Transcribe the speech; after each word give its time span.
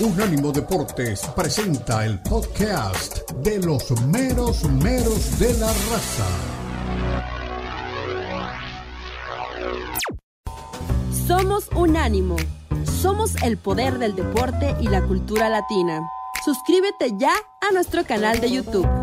Unánimo 0.00 0.50
Deportes 0.50 1.20
presenta 1.36 2.04
el 2.04 2.18
podcast 2.20 3.30
de 3.42 3.58
los 3.58 3.90
meros 4.06 4.64
meros 4.64 5.38
de 5.38 5.52
la 5.54 5.66
raza. 5.68 6.26
Somos 11.26 11.68
Unánimo. 11.74 12.36
Somos 13.00 13.34
el 13.42 13.58
poder 13.58 13.98
del 13.98 14.16
deporte 14.16 14.74
y 14.80 14.88
la 14.88 15.02
cultura 15.02 15.48
latina. 15.48 16.00
Suscríbete 16.44 17.12
ya 17.18 17.32
a 17.60 17.72
nuestro 17.72 18.04
canal 18.04 18.40
de 18.40 18.50
YouTube. 18.50 19.01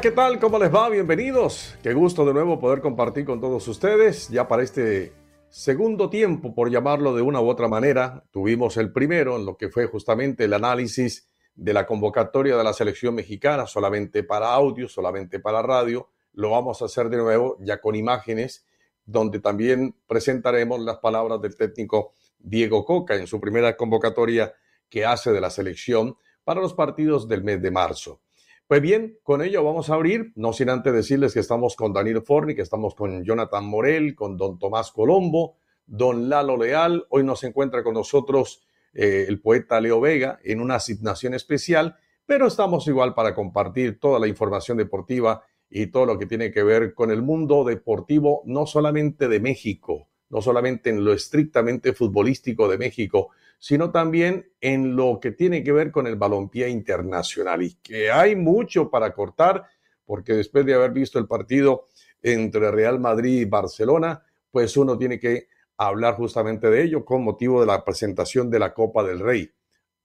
¿Qué 0.00 0.12
tal? 0.12 0.38
¿Cómo 0.38 0.60
les 0.60 0.72
va? 0.72 0.88
Bienvenidos. 0.88 1.76
Qué 1.82 1.92
gusto 1.92 2.24
de 2.24 2.32
nuevo 2.32 2.60
poder 2.60 2.80
compartir 2.80 3.24
con 3.24 3.40
todos 3.40 3.66
ustedes. 3.66 4.28
Ya 4.28 4.46
para 4.46 4.62
este 4.62 5.12
segundo 5.48 6.08
tiempo, 6.08 6.54
por 6.54 6.70
llamarlo 6.70 7.16
de 7.16 7.22
una 7.22 7.40
u 7.40 7.48
otra 7.48 7.66
manera, 7.66 8.24
tuvimos 8.30 8.76
el 8.76 8.92
primero 8.92 9.36
en 9.36 9.44
lo 9.44 9.56
que 9.56 9.70
fue 9.70 9.86
justamente 9.86 10.44
el 10.44 10.52
análisis 10.52 11.28
de 11.56 11.72
la 11.72 11.84
convocatoria 11.84 12.56
de 12.56 12.62
la 12.62 12.72
selección 12.74 13.16
mexicana, 13.16 13.66
solamente 13.66 14.22
para 14.22 14.52
audio, 14.52 14.88
solamente 14.88 15.40
para 15.40 15.62
radio. 15.62 16.08
Lo 16.32 16.50
vamos 16.50 16.80
a 16.80 16.84
hacer 16.84 17.08
de 17.08 17.16
nuevo 17.16 17.56
ya 17.60 17.80
con 17.80 17.96
imágenes, 17.96 18.66
donde 19.04 19.40
también 19.40 19.96
presentaremos 20.06 20.78
las 20.80 20.98
palabras 20.98 21.40
del 21.40 21.56
técnico 21.56 22.12
Diego 22.38 22.84
Coca 22.84 23.16
en 23.16 23.26
su 23.26 23.40
primera 23.40 23.76
convocatoria 23.76 24.54
que 24.88 25.04
hace 25.04 25.32
de 25.32 25.40
la 25.40 25.50
selección 25.50 26.16
para 26.44 26.60
los 26.60 26.74
partidos 26.74 27.26
del 27.26 27.42
mes 27.42 27.60
de 27.60 27.72
marzo. 27.72 28.20
Pues 28.68 28.82
bien, 28.82 29.18
con 29.22 29.40
ello 29.40 29.64
vamos 29.64 29.88
a 29.88 29.94
abrir, 29.94 30.30
no 30.36 30.52
sin 30.52 30.68
antes 30.68 30.92
decirles 30.92 31.32
que 31.32 31.40
estamos 31.40 31.74
con 31.74 31.94
Daniel 31.94 32.20
Forni, 32.20 32.54
que 32.54 32.60
estamos 32.60 32.94
con 32.94 33.24
Jonathan 33.24 33.64
Morel, 33.64 34.14
con 34.14 34.36
don 34.36 34.58
Tomás 34.58 34.92
Colombo, 34.92 35.56
don 35.86 36.28
Lalo 36.28 36.58
Leal. 36.58 37.06
Hoy 37.08 37.24
nos 37.24 37.42
encuentra 37.44 37.82
con 37.82 37.94
nosotros 37.94 38.62
eh, 38.92 39.24
el 39.26 39.40
poeta 39.40 39.80
Leo 39.80 40.02
Vega 40.02 40.38
en 40.44 40.60
una 40.60 40.74
asignación 40.74 41.32
especial, 41.32 41.96
pero 42.26 42.46
estamos 42.46 42.86
igual 42.88 43.14
para 43.14 43.34
compartir 43.34 43.98
toda 43.98 44.18
la 44.20 44.28
información 44.28 44.76
deportiva 44.76 45.42
y 45.70 45.86
todo 45.86 46.04
lo 46.04 46.18
que 46.18 46.26
tiene 46.26 46.50
que 46.50 46.62
ver 46.62 46.92
con 46.92 47.10
el 47.10 47.22
mundo 47.22 47.64
deportivo, 47.64 48.42
no 48.44 48.66
solamente 48.66 49.28
de 49.28 49.40
México, 49.40 50.10
no 50.28 50.42
solamente 50.42 50.90
en 50.90 51.06
lo 51.06 51.14
estrictamente 51.14 51.94
futbolístico 51.94 52.68
de 52.68 52.76
México, 52.76 53.30
sino 53.58 53.90
también 53.90 54.52
en 54.60 54.94
lo 54.96 55.18
que 55.20 55.32
tiene 55.32 55.62
que 55.62 55.72
ver 55.72 55.90
con 55.90 56.06
el 56.06 56.16
balompié 56.16 56.68
internacional 56.68 57.62
y 57.62 57.74
que 57.74 58.10
hay 58.10 58.36
mucho 58.36 58.90
para 58.90 59.12
cortar, 59.12 59.64
porque 60.04 60.32
después 60.32 60.64
de 60.64 60.74
haber 60.74 60.92
visto 60.92 61.18
el 61.18 61.26
partido 61.26 61.88
entre 62.22 62.70
Real 62.70 63.00
Madrid 63.00 63.40
y 63.40 63.44
Barcelona, 63.44 64.22
pues 64.50 64.76
uno 64.76 64.96
tiene 64.96 65.18
que 65.18 65.48
hablar 65.76 66.14
justamente 66.14 66.70
de 66.70 66.82
ello 66.82 67.04
con 67.04 67.22
motivo 67.22 67.60
de 67.60 67.66
la 67.66 67.84
presentación 67.84 68.50
de 68.50 68.58
la 68.58 68.74
Copa 68.74 69.02
del 69.04 69.20
Rey. 69.20 69.50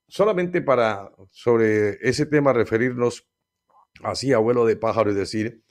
Solamente 0.06 0.60
para 0.60 1.10
sobre 1.30 1.98
ese 2.06 2.26
tema 2.26 2.52
referirnos 2.52 3.28
así, 4.02 4.32
abuelo 4.32 4.66
de 4.66 4.76
pájaro, 4.76 5.10
y 5.10 5.14
decir 5.14 5.62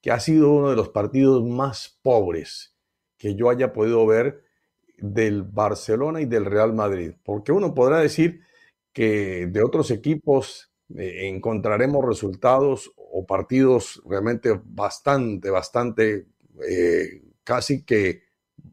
que 0.00 0.10
ha 0.10 0.20
sido 0.20 0.50
uno 0.50 0.70
de 0.70 0.76
los 0.76 0.88
partidos 0.90 1.44
más 1.44 1.98
pobres 2.02 2.76
que 3.16 3.34
yo 3.36 3.50
haya 3.50 3.72
podido 3.72 4.04
ver 4.06 4.42
del 5.02 5.42
Barcelona 5.42 6.20
y 6.20 6.26
del 6.26 6.46
Real 6.46 6.72
Madrid, 6.72 7.12
porque 7.24 7.52
uno 7.52 7.74
podrá 7.74 7.98
decir 7.98 8.40
que 8.92 9.48
de 9.48 9.62
otros 9.62 9.90
equipos 9.90 10.72
eh, 10.96 11.28
encontraremos 11.28 12.04
resultados 12.04 12.92
o 12.96 13.26
partidos 13.26 14.00
realmente 14.06 14.60
bastante, 14.64 15.50
bastante, 15.50 16.28
eh, 16.68 17.22
casi 17.42 17.84
que 17.84 18.22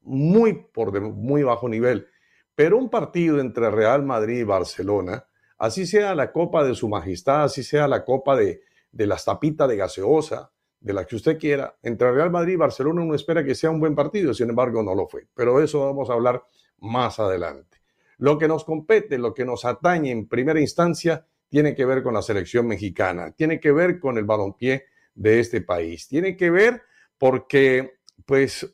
muy 0.03 0.53
por 0.53 0.91
de, 0.91 1.01
muy 1.01 1.44
bajo 1.44 1.68
nivel. 1.68 2.07
Pero 2.56 2.78
un 2.78 2.89
partido 2.89 3.39
entre 3.39 3.72
Real 3.72 4.03
Madrid 4.03 4.39
y 4.39 4.44
Barcelona, 4.44 5.25
así 5.57 5.88
sea 5.88 6.13
la 6.13 6.31
Copa 6.31 6.63
de 6.63 6.75
Su 6.75 6.89
Majestad, 6.89 7.45
así 7.45 7.63
sea 7.63 7.88
la 7.88 8.06
Copa 8.06 8.35
de, 8.35 8.62
de 8.91 9.07
las 9.07 9.25
tapitas 9.25 9.68
de 9.68 9.78
gaseosa, 9.78 10.51
de 10.79 10.94
la 10.94 11.06
que 11.06 11.16
usted 11.16 11.38
quiera, 11.38 11.75
entre 11.84 12.12
Real 12.12 12.31
Madrid 12.31 12.53
y 12.53 12.57
Barcelona 12.57 13.01
uno 13.01 13.16
espera 13.16 13.44
que 13.44 13.56
sea 13.56 13.69
un 13.69 13.79
buen 13.79 13.95
partido, 13.95 14.34
sin 14.34 14.50
embargo 14.50 14.81
no 14.81 14.95
lo 14.95 15.07
fue. 15.07 15.28
Pero 15.34 15.62
eso 15.62 15.85
vamos 15.85 16.09
a 16.09 16.13
hablar 16.13 16.44
más 16.79 17.19
adelante. 17.19 17.78
Lo 18.17 18.38
que 18.38 18.47
nos 18.47 18.63
compete, 18.63 19.18
lo 19.18 19.34
que 19.34 19.45
nos 19.45 19.66
atañe 19.66 20.12
en 20.12 20.28
primera 20.28 20.59
instancia, 20.59 21.25
tiene 21.50 21.75
que 21.75 21.85
ver 21.85 22.03
con 22.03 22.13
la 22.13 22.22
selección 22.22 22.68
mexicana, 22.68 23.31
tiene 23.31 23.59
que 23.59 23.72
ver 23.72 24.00
con 24.00 24.18
el 24.18 24.25
balompié 24.25 24.85
de 25.16 25.39
este 25.39 25.62
país, 25.62 26.07
tiene 26.07 26.38
que 26.38 26.50
ver 26.51 26.84
porque, 27.18 28.00
pues, 28.25 28.72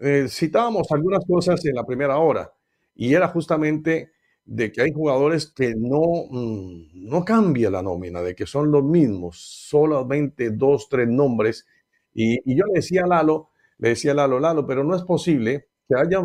eh, 0.00 0.26
citábamos 0.28 0.90
algunas 0.90 1.24
cosas 1.26 1.64
en 1.64 1.74
la 1.74 1.84
primera 1.84 2.18
hora 2.18 2.52
y 2.94 3.14
era 3.14 3.28
justamente 3.28 4.12
de 4.48 4.72
que 4.72 4.80
hay 4.80 4.92
jugadores 4.92 5.46
que 5.46 5.74
no, 5.76 6.00
mm, 6.30 7.06
no 7.06 7.22
cambia 7.22 7.70
la 7.70 7.82
nómina, 7.82 8.22
de 8.22 8.34
que 8.34 8.46
son 8.46 8.72
los 8.72 8.82
mismos, 8.82 9.36
solamente 9.38 10.50
dos, 10.50 10.88
tres 10.88 11.06
nombres. 11.06 11.66
Y, 12.14 12.38
yo 12.56 12.64
le 12.66 12.76
decía 12.76 13.04
a 13.04 13.06
Lalo, 13.06 13.50
le 13.76 13.90
decía 13.90 14.12
a 14.12 14.14
Lalo, 14.14 14.40
Lalo, 14.40 14.66
pero 14.66 14.84
no 14.84 14.96
es 14.96 15.02
posible 15.02 15.66
que 15.86 15.94
haya, 15.94 16.20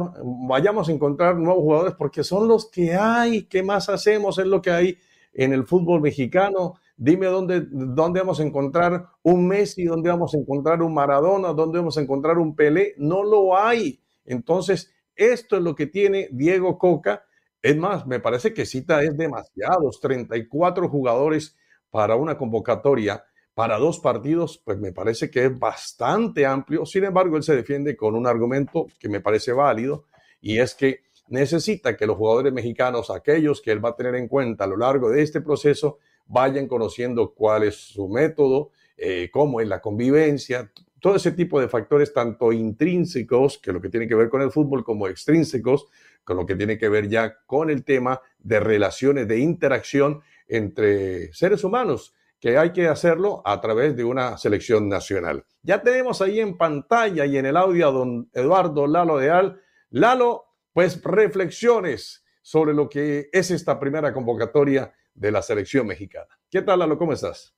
vayamos 0.47 0.87
a 0.87 0.93
encontrar 0.93 1.35
nuevos 1.35 1.63
jugadores 1.63 1.95
porque 1.97 2.23
son 2.23 2.47
los 2.47 2.71
que 2.71 2.95
hay. 2.95 3.43
¿Qué 3.43 3.61
más 3.61 3.89
hacemos? 3.89 4.39
Es 4.39 4.47
lo 4.47 4.61
que 4.61 4.71
hay 4.71 4.97
en 5.33 5.51
el 5.51 5.65
fútbol 5.65 5.99
mexicano. 5.99 6.75
Dime 6.95 7.25
dónde, 7.25 7.67
dónde 7.69 8.21
vamos 8.21 8.39
a 8.39 8.43
encontrar 8.43 9.05
un 9.23 9.45
Messi, 9.49 9.83
dónde 9.83 10.09
vamos 10.09 10.33
a 10.33 10.37
encontrar 10.37 10.81
un 10.81 10.93
Maradona, 10.93 11.51
dónde 11.51 11.79
vamos 11.79 11.97
a 11.97 12.01
encontrar 12.01 12.37
un 12.37 12.55
Pelé. 12.55 12.93
No 12.97 13.21
lo 13.21 13.57
hay. 13.57 13.99
Entonces, 14.23 14.93
esto 15.13 15.57
es 15.57 15.61
lo 15.61 15.75
que 15.75 15.87
tiene 15.87 16.29
Diego 16.31 16.77
Coca 16.77 17.23
es 17.63 17.77
más, 17.77 18.05
me 18.05 18.19
parece 18.19 18.53
que 18.53 18.65
cita 18.65 19.01
es 19.01 19.17
demasiados, 19.17 20.01
34 20.01 20.89
jugadores 20.89 21.55
para 21.89 22.17
una 22.17 22.37
convocatoria, 22.37 23.23
para 23.53 23.77
dos 23.77 23.99
partidos, 23.99 24.61
pues 24.65 24.77
me 24.79 24.91
parece 24.91 25.31
que 25.31 25.45
es 25.45 25.59
bastante 25.59 26.45
amplio. 26.45 26.85
Sin 26.85 27.05
embargo, 27.05 27.37
él 27.37 27.43
se 27.43 27.55
defiende 27.55 27.95
con 27.95 28.15
un 28.15 28.27
argumento 28.27 28.87
que 28.99 29.07
me 29.07 29.21
parece 29.21 29.53
válido 29.53 30.05
y 30.41 30.59
es 30.59 30.75
que 30.75 31.03
necesita 31.29 31.95
que 31.95 32.05
los 32.05 32.17
jugadores 32.17 32.51
mexicanos, 32.51 33.09
aquellos 33.09 33.61
que 33.61 33.71
él 33.71 33.83
va 33.83 33.89
a 33.89 33.95
tener 33.95 34.15
en 34.15 34.27
cuenta 34.27 34.65
a 34.65 34.67
lo 34.67 34.75
largo 34.75 35.09
de 35.09 35.21
este 35.21 35.39
proceso, 35.39 35.99
vayan 36.25 36.67
conociendo 36.67 37.33
cuál 37.33 37.63
es 37.63 37.75
su 37.75 38.09
método, 38.09 38.71
eh, 38.97 39.29
cómo 39.31 39.61
es 39.61 39.67
la 39.69 39.79
convivencia, 39.79 40.69
todo 41.03 41.17
ese 41.17 41.33
tipo 41.33 41.59
de 41.59 41.67
factores, 41.67 42.13
tanto 42.13 42.53
intrínsecos, 42.53 43.57
que 43.57 43.73
lo 43.73 43.81
que 43.81 43.89
tiene 43.89 44.07
que 44.07 44.15
ver 44.15 44.29
con 44.29 44.41
el 44.41 44.51
fútbol, 44.51 44.85
como 44.85 45.09
extrínsecos, 45.09 45.87
con 46.23 46.37
lo 46.37 46.45
que 46.45 46.55
tiene 46.55 46.77
que 46.77 46.89
ver 46.89 47.07
ya 47.07 47.37
con 47.45 47.69
el 47.69 47.83
tema 47.83 48.21
de 48.39 48.59
relaciones, 48.59 49.27
de 49.27 49.39
interacción 49.39 50.21
entre 50.47 51.33
seres 51.33 51.63
humanos, 51.63 52.13
que 52.39 52.57
hay 52.57 52.71
que 52.73 52.87
hacerlo 52.87 53.41
a 53.45 53.61
través 53.61 53.95
de 53.95 54.03
una 54.03 54.37
selección 54.37 54.89
nacional. 54.89 55.45
Ya 55.61 55.81
tenemos 55.81 56.21
ahí 56.21 56.39
en 56.39 56.57
pantalla 56.57 57.25
y 57.25 57.37
en 57.37 57.45
el 57.45 57.55
audio 57.55 57.87
a 57.87 57.91
don 57.91 58.29
Eduardo 58.33 58.85
Lalo 58.85 59.17
Deal. 59.17 59.61
Lalo, 59.91 60.45
pues 60.73 61.01
reflexiones 61.03 62.25
sobre 62.41 62.73
lo 62.73 62.89
que 62.89 63.29
es 63.31 63.49
esta 63.51 63.79
primera 63.79 64.11
convocatoria 64.11 64.93
de 65.13 65.31
la 65.31 65.41
selección 65.41 65.87
mexicana. 65.87 66.27
¿Qué 66.49 66.61
tal, 66.61 66.79
Lalo? 66.79 66.97
¿Cómo 66.97 67.13
estás? 67.13 67.55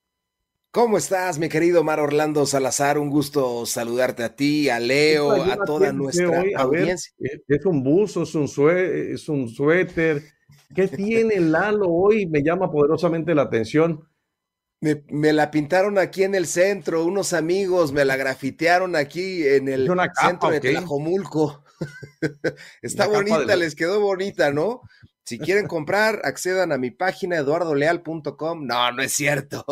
¿Cómo 0.76 0.98
estás, 0.98 1.38
mi 1.38 1.48
querido 1.48 1.82
Mar 1.84 2.00
Orlando 2.00 2.44
Salazar? 2.44 2.98
Un 2.98 3.08
gusto 3.08 3.64
saludarte 3.64 4.22
a 4.22 4.36
ti, 4.36 4.68
a 4.68 4.78
Leo, 4.78 5.32
a 5.32 5.56
toda 5.64 5.90
nuestra 5.90 6.44
audiencia. 6.54 7.14
es 7.48 7.64
un 7.64 7.82
buzo, 7.82 8.24
es 8.24 8.34
un, 8.34 8.44
es 8.44 9.26
un 9.30 9.48
suéter. 9.48 10.22
¿Qué 10.74 10.86
tiene 10.88 11.40
Lalo 11.40 11.88
hoy? 11.88 12.26
Me 12.26 12.42
llama 12.42 12.70
poderosamente 12.70 13.34
la 13.34 13.44
atención. 13.44 14.06
Me, 14.82 15.32
la 15.32 15.50
pintaron 15.50 15.96
aquí 15.96 16.24
en 16.24 16.34
el 16.34 16.44
centro, 16.44 17.06
unos 17.06 17.32
amigos 17.32 17.92
me 17.92 18.04
la 18.04 18.18
grafitearon 18.18 18.96
aquí 18.96 19.46
en 19.46 19.68
el 19.70 19.88
centro 20.20 20.50
de 20.50 20.60
Tlajomulco. 20.60 21.64
Está 22.82 23.06
bonita, 23.06 23.56
les 23.56 23.74
quedó 23.74 24.02
bonita, 24.02 24.52
¿no? 24.52 24.82
Si 25.26 25.40
quieren 25.40 25.66
comprar, 25.66 26.20
accedan 26.22 26.70
a 26.70 26.78
mi 26.78 26.92
página 26.92 27.38
eduardoleal.com. 27.38 28.64
No, 28.64 28.92
no 28.92 29.02
es 29.02 29.12
cierto. 29.12 29.64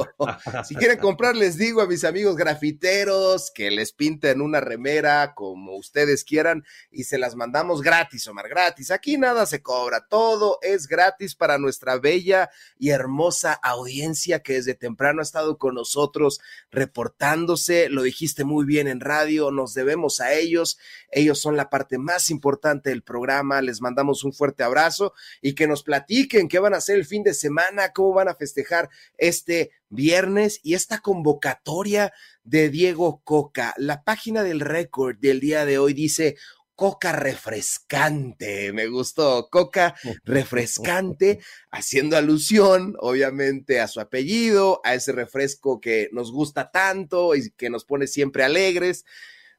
Si 0.65 0.75
quieren 0.75 0.99
comprar, 0.99 1.37
les 1.37 1.57
digo 1.57 1.81
a 1.81 1.87
mis 1.87 2.03
amigos 2.03 2.35
grafiteros 2.35 3.53
que 3.55 3.71
les 3.71 3.93
pinten 3.93 4.41
una 4.41 4.61
remera 4.61 5.33
como 5.37 5.77
ustedes 5.77 6.25
quieran 6.25 6.65
y 6.91 7.05
se 7.05 7.19
las 7.19 7.37
mandamos 7.37 7.83
gratis, 7.83 8.27
Omar, 8.27 8.49
gratis. 8.49 8.91
Aquí 8.91 9.17
nada 9.17 9.47
se 9.47 9.63
cobra, 9.63 10.09
todo 10.09 10.59
es 10.61 10.89
gratis 10.89 11.37
para 11.37 11.57
nuestra 11.57 11.99
bella 11.99 12.51
y 12.77 12.91
hermosa 12.91 13.53
audiencia 13.53 14.43
que 14.43 14.55
desde 14.55 14.75
temprano 14.75 15.21
ha 15.21 15.23
estado 15.23 15.57
con 15.57 15.77
nosotros 15.77 16.41
reportándose. 16.73 17.89
Lo 17.91 18.03
dijiste 18.03 18.43
muy 18.43 18.65
bien 18.65 18.89
en 18.89 18.99
radio, 18.99 19.53
nos 19.53 19.73
debemos 19.73 20.21
a 20.21 20.33
ellos. 20.33 20.79
Ellos 21.13 21.41
son 21.41 21.57
la 21.57 21.71
parte 21.71 21.97
más 21.97 22.31
importante 22.31 22.91
del 22.91 23.03
programa. 23.03 23.63
Les 23.63 23.81
mandamos 23.81 24.25
un 24.25 24.33
fuerte 24.33 24.65
abrazo 24.65 25.15
y 25.45 25.55
que 25.55 25.67
nos 25.67 25.83
platiquen 25.83 26.49
qué 26.49 26.59
van 26.59 26.73
a 26.73 26.79
hacer 26.79 26.97
el 26.97 27.05
fin 27.05 27.23
de 27.23 27.35
semana, 27.35 27.93
cómo 27.93 28.15
van 28.15 28.29
a 28.29 28.35
festejar 28.35 28.89
este 29.19 29.73
viernes 29.91 30.59
y 30.63 30.73
esta 30.73 31.01
convocatoria 31.01 32.15
de 32.45 32.71
Diego 32.71 33.21
Coca. 33.25 33.75
La 33.77 34.05
página 34.05 34.43
del 34.43 34.61
récord 34.61 35.19
del 35.19 35.41
día 35.41 35.67
de 35.67 35.77
hoy 35.77 35.93
dice 35.93 36.37
coca 36.75 37.13
refrescante. 37.13 38.73
Me 38.73 38.87
gustó, 38.87 39.51
coca 39.51 39.95
refrescante, 40.25 41.41
haciendo 41.71 42.17
alusión, 42.17 42.97
obviamente, 43.01 43.81
a 43.81 43.87
su 43.87 44.01
apellido, 44.01 44.81
a 44.83 44.95
ese 44.95 45.13
refresco 45.13 45.79
que 45.79 46.09
nos 46.11 46.33
gusta 46.33 46.71
tanto 46.71 47.35
y 47.35 47.51
que 47.51 47.69
nos 47.69 47.85
pone 47.85 48.07
siempre 48.07 48.45
alegres. 48.45 49.05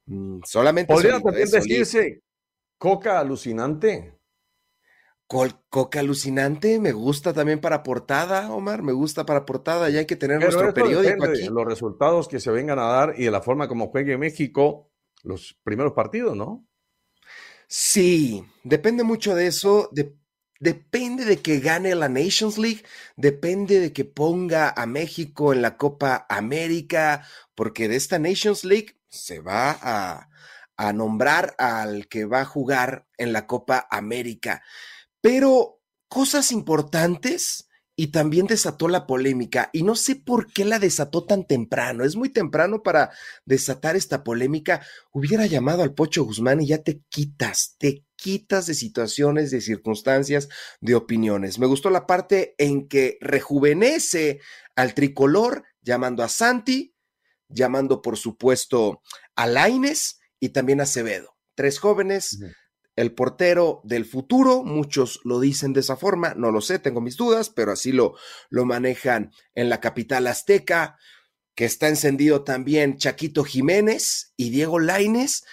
Mm, 0.07 0.39
solamente. 0.45 0.91
Podría 0.91 1.19
también 1.21 1.47
¿eh? 1.47 1.51
decirse 1.51 2.23
coca 2.79 3.19
alucinante. 3.19 4.14
Coca 5.27 5.99
alucinante, 5.99 6.79
me 6.79 6.91
gusta 6.91 7.33
también 7.33 7.59
para 7.59 7.81
portada, 7.81 8.51
Omar, 8.51 8.83
me 8.83 8.93
gusta 8.93 9.25
para 9.25 9.45
portada, 9.45 9.89
ya 9.89 9.99
hay 9.99 10.05
que 10.05 10.15
tener 10.15 10.39
nuestro 10.39 10.71
periódico 10.73 11.25
aquí. 11.25 11.47
los 11.49 11.65
resultados 11.65 12.27
que 12.27 12.39
se 12.39 12.51
vengan 12.51 12.77
a 12.77 12.83
dar 12.83 13.15
y 13.17 13.23
de 13.23 13.31
la 13.31 13.41
forma 13.41 13.67
como 13.67 13.87
juegue 13.87 14.17
México 14.17 14.91
los 15.23 15.57
primeros 15.63 15.93
partidos, 15.93 16.37
¿no? 16.37 16.67
Sí, 17.67 18.45
depende 18.63 19.03
mucho 19.03 19.33
de 19.33 19.47
eso, 19.47 19.89
depende 20.59 21.25
de 21.25 21.41
que 21.41 21.59
gane 21.59 21.95
la 21.95 22.07
Nations 22.07 22.59
League, 22.59 22.83
depende 23.15 23.79
de 23.79 23.91
que 23.91 24.05
ponga 24.05 24.69
a 24.69 24.85
México 24.85 25.51
en 25.51 25.63
la 25.63 25.75
Copa 25.77 26.27
América, 26.29 27.25
porque 27.55 27.87
de 27.87 27.95
esta 27.95 28.19
Nations 28.19 28.63
League 28.63 28.99
se 29.09 29.39
va 29.39 29.71
a, 29.81 30.29
a 30.77 30.93
nombrar 30.93 31.55
al 31.57 32.07
que 32.07 32.25
va 32.25 32.41
a 32.41 32.45
jugar 32.45 33.07
en 33.17 33.33
la 33.33 33.47
Copa 33.47 33.87
América. 33.89 34.61
Pero 35.25 35.81
cosas 36.07 36.51
importantes 36.51 37.67
y 37.95 38.11
también 38.11 38.45
desató 38.45 38.87
la 38.87 39.07
polémica 39.07 39.71
y 39.73 39.81
no 39.81 39.95
sé 39.95 40.15
por 40.15 40.53
qué 40.53 40.65
la 40.65 40.77
desató 40.77 41.25
tan 41.25 41.47
temprano. 41.47 42.03
Es 42.03 42.15
muy 42.15 42.29
temprano 42.29 42.83
para 42.83 43.09
desatar 43.43 43.95
esta 43.95 44.23
polémica. 44.23 44.85
Hubiera 45.11 45.47
llamado 45.47 45.81
al 45.81 45.95
Pocho 45.95 46.23
Guzmán 46.25 46.61
y 46.61 46.67
ya 46.67 46.83
te 46.83 47.01
quitas, 47.09 47.73
te 47.79 48.05
quitas 48.15 48.67
de 48.67 48.75
situaciones, 48.75 49.49
de 49.49 49.61
circunstancias, 49.61 50.47
de 50.79 50.93
opiniones. 50.93 51.57
Me 51.57 51.65
gustó 51.65 51.89
la 51.89 52.05
parte 52.05 52.53
en 52.59 52.87
que 52.87 53.17
rejuvenece 53.19 54.41
al 54.75 54.93
tricolor 54.93 55.63
llamando 55.81 56.21
a 56.21 56.29
Santi, 56.29 56.93
llamando 57.49 58.03
por 58.03 58.17
supuesto 58.17 59.01
a 59.35 59.47
Laines 59.47 60.19
y 60.39 60.49
también 60.49 60.81
a 60.81 60.83
Acevedo. 60.83 61.35
Tres 61.55 61.79
jóvenes 61.79 62.37
el 62.95 63.13
portero 63.13 63.81
del 63.83 64.05
futuro, 64.05 64.63
muchos 64.63 65.19
lo 65.23 65.39
dicen 65.39 65.73
de 65.73 65.81
esa 65.81 65.97
forma, 65.97 66.33
no 66.35 66.51
lo 66.51 66.61
sé, 66.61 66.79
tengo 66.79 67.01
mis 67.01 67.17
dudas, 67.17 67.49
pero 67.49 67.71
así 67.71 67.91
lo, 67.91 68.15
lo 68.49 68.65
manejan 68.65 69.31
en 69.53 69.69
la 69.69 69.81
capital 69.81 70.27
azteca, 70.27 70.97
que 71.55 71.65
está 71.65 71.87
encendido 71.87 72.43
también 72.43 72.97
Chaquito 72.97 73.43
Jiménez 73.43 74.33
y 74.37 74.49
Diego 74.49 74.79
Laines, 74.79 75.45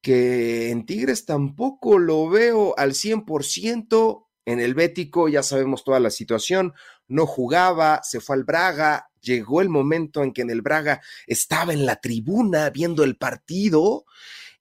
que 0.00 0.70
en 0.70 0.86
Tigres 0.86 1.24
tampoco 1.24 1.98
lo 1.98 2.28
veo 2.28 2.74
al 2.78 2.92
100%, 2.92 4.26
en 4.44 4.60
el 4.60 4.74
Bético 4.74 5.28
ya 5.28 5.42
sabemos 5.42 5.82
toda 5.82 5.98
la 5.98 6.10
situación, 6.10 6.72
no 7.08 7.26
jugaba, 7.26 8.00
se 8.04 8.20
fue 8.20 8.36
al 8.36 8.44
Braga, 8.44 9.08
llegó 9.20 9.60
el 9.60 9.68
momento 9.68 10.22
en 10.22 10.32
que 10.32 10.42
en 10.42 10.50
el 10.50 10.62
Braga 10.62 11.02
estaba 11.26 11.72
en 11.72 11.84
la 11.84 11.96
tribuna 11.96 12.70
viendo 12.70 13.02
el 13.02 13.16
partido 13.16 14.04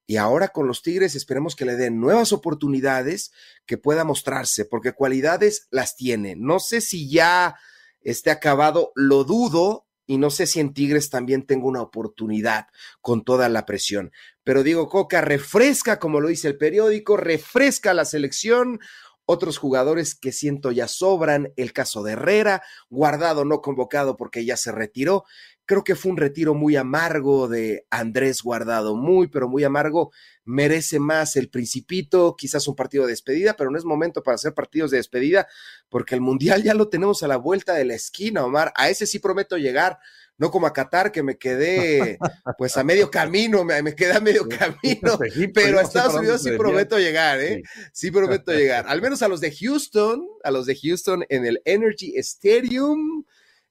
y 0.08 0.18
ahora 0.18 0.50
con 0.50 0.68
los 0.68 0.82
Tigres 0.82 1.16
esperemos 1.16 1.56
que 1.56 1.66
le 1.66 1.76
den 1.76 2.00
nuevas 2.00 2.32
oportunidades, 2.32 3.32
que 3.66 3.78
pueda 3.78 4.04
mostrarse, 4.04 4.66
porque 4.66 4.94
cualidades 4.94 5.68
las 5.72 5.96
tiene. 5.96 6.36
No 6.36 6.60
sé 6.60 6.82
si 6.82 7.10
ya 7.10 7.56
esté 8.02 8.30
acabado, 8.30 8.92
lo 8.96 9.24
dudo, 9.24 9.86
y 10.08 10.18
no 10.18 10.30
sé 10.30 10.46
si 10.46 10.60
en 10.60 10.74
Tigres 10.74 11.10
también 11.10 11.46
tengo 11.46 11.68
una 11.68 11.82
oportunidad 11.82 12.68
con 13.02 13.24
toda 13.24 13.50
la 13.50 13.66
presión. 13.66 14.12
Pero 14.44 14.62
digo, 14.62 14.88
Coca, 14.88 15.22
refresca, 15.22 16.00
como 16.00 16.22
lo 16.22 16.28
dice 16.28 16.48
el 16.48 16.58
periódico, 16.58 17.18
refresca 17.18 17.94
la 17.94 18.06
selección. 18.06 18.80
Otros 19.26 19.58
jugadores 19.58 20.14
que 20.14 20.32
siento 20.32 20.72
ya 20.72 20.88
sobran, 20.88 21.52
el 21.56 21.74
caso 21.74 22.04
de 22.04 22.12
Herrera, 22.12 22.62
guardado 22.90 23.44
no 23.44 23.62
convocado 23.62 24.18
porque 24.18 24.46
ya 24.46 24.56
se 24.56 24.72
retiró. 24.72 25.24
Creo 25.66 25.84
que 25.84 25.96
fue 25.96 26.12
un 26.12 26.18
retiro 26.18 26.54
muy 26.54 26.76
amargo 26.76 27.48
de 27.48 27.88
Andrés 27.90 28.42
Guardado, 28.44 28.96
muy, 28.96 29.28
pero 29.28 29.48
muy 29.48 29.64
amargo. 29.64 30.12
Merece 30.44 31.00
más 31.00 31.36
el 31.36 31.50
principito, 31.50 32.36
quizás 32.38 32.68
un 32.68 32.76
partido 32.76 33.06
de 33.06 33.12
despedida, 33.12 33.56
pero 33.56 33.72
no 33.72 33.78
es 33.78 33.86
momento 33.86 34.22
para 34.22 34.36
hacer 34.36 34.54
partidos 34.54 34.92
de 34.92 34.98
despedida, 34.98 35.48
porque 35.90 36.14
el 36.14 36.22
Mundial 36.22 36.62
ya 36.62 36.76
lo 36.76 36.90
tenemos 36.90 37.24
a 37.24 37.28
la 37.28 37.38
vuelta 37.38 37.74
de 37.74 37.86
la 37.86 37.96
esquina, 37.96 38.46
Omar. 38.46 38.72
A 38.76 38.90
ese 38.90 39.08
sí 39.08 39.18
prometo 39.18 39.58
llegar, 39.58 39.98
no 40.38 40.52
como 40.52 40.68
a 40.68 40.74
Qatar, 40.74 41.12
que 41.12 41.24
me 41.24 41.38
quedé 41.38 42.20
pues 42.58 42.78
a 42.78 42.84
medio 42.84 43.10
camino, 43.10 43.64
me, 43.64 43.96
quedé 43.96 44.14
a 44.14 44.20
medio 44.20 44.48
camino, 44.48 45.18
pero 45.54 45.80
a 45.80 45.82
Estados 45.82 46.14
Unidos 46.16 46.44
sí 46.44 46.52
prometo 46.52 47.00
llegar, 47.00 47.40
¿eh? 47.40 47.64
Sí 47.94 48.12
prometo 48.12 48.52
llegar. 48.54 48.86
Al 48.88 49.02
menos 49.02 49.22
a 49.22 49.28
los 49.28 49.42
de 49.42 49.52
Houston, 49.52 50.28
a 50.44 50.52
los 50.52 50.66
de 50.66 50.76
Houston 50.76 51.26
en 51.30 51.46
el 51.46 51.62
Energy 51.66 52.14
Stadium 52.18 53.26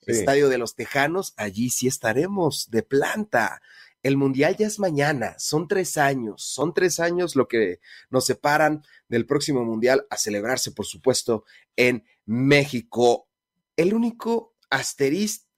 Estadio 0.06 0.48
de 0.48 0.58
los 0.58 0.74
Tejanos, 0.74 1.34
allí 1.36 1.70
sí 1.70 1.86
estaremos 1.86 2.70
de 2.70 2.82
planta. 2.82 3.60
El 4.02 4.18
Mundial 4.18 4.56
ya 4.58 4.66
es 4.66 4.78
mañana, 4.78 5.34
son 5.38 5.66
tres 5.66 5.96
años, 5.96 6.42
son 6.44 6.74
tres 6.74 7.00
años 7.00 7.36
lo 7.36 7.48
que 7.48 7.80
nos 8.10 8.26
separan 8.26 8.82
del 9.08 9.24
próximo 9.24 9.64
Mundial 9.64 10.06
a 10.10 10.18
celebrarse, 10.18 10.72
por 10.72 10.84
supuesto, 10.84 11.44
en 11.74 12.05
México. 12.26 13.29
El 13.76 13.94
único 13.94 14.55
asterisco, 14.70 15.48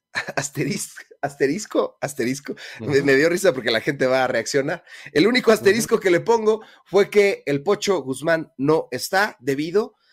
asterisco, 1.22 1.98
asterisco, 2.00 2.54
me, 2.80 3.14
dio 3.14 3.28
risa 3.28 3.52
porque 3.52 3.70
la 3.70 3.80
gente 3.80 4.06
va 4.06 4.24
a 4.24 4.28
reaccionar. 4.28 4.84
El 5.12 5.26
único 5.26 5.50
asterisco 5.50 5.98
que 5.98 6.10
le 6.10 6.20
pongo 6.20 6.62
fue 6.84 7.10
que 7.10 7.42
el 7.46 7.62
Pocho 7.62 8.00
Guzmán 8.02 8.52
no 8.56 8.88
está 8.92 9.36
debido 9.40 9.94
a 9.94 10.05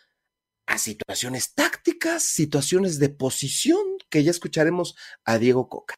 situaciones 0.78 1.54
tácticas, 1.54 2.24
situaciones 2.24 3.00
de 3.00 3.10
posición, 3.10 3.82
que 4.10 4.24
ya 4.24 4.32
escucharemos 4.32 4.96
a 5.26 5.38
Diego 5.38 5.70
Coca. 5.70 5.96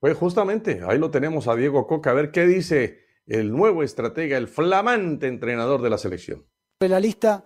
Pues 0.00 0.16
justamente, 0.16 0.82
ahí 0.86 0.98
lo 0.98 1.10
tenemos 1.10 1.48
a 1.48 1.56
Diego 1.56 1.86
Coca, 1.86 2.10
a 2.10 2.14
ver 2.14 2.30
qué 2.30 2.46
dice 2.46 3.04
el 3.26 3.50
nuevo 3.50 3.82
estratega, 3.82 4.36
el 4.36 4.48
flamante 4.48 5.28
entrenador 5.28 5.80
de 5.80 5.90
la 5.90 5.98
selección. 5.98 6.46
La 6.80 7.00
lista 7.00 7.44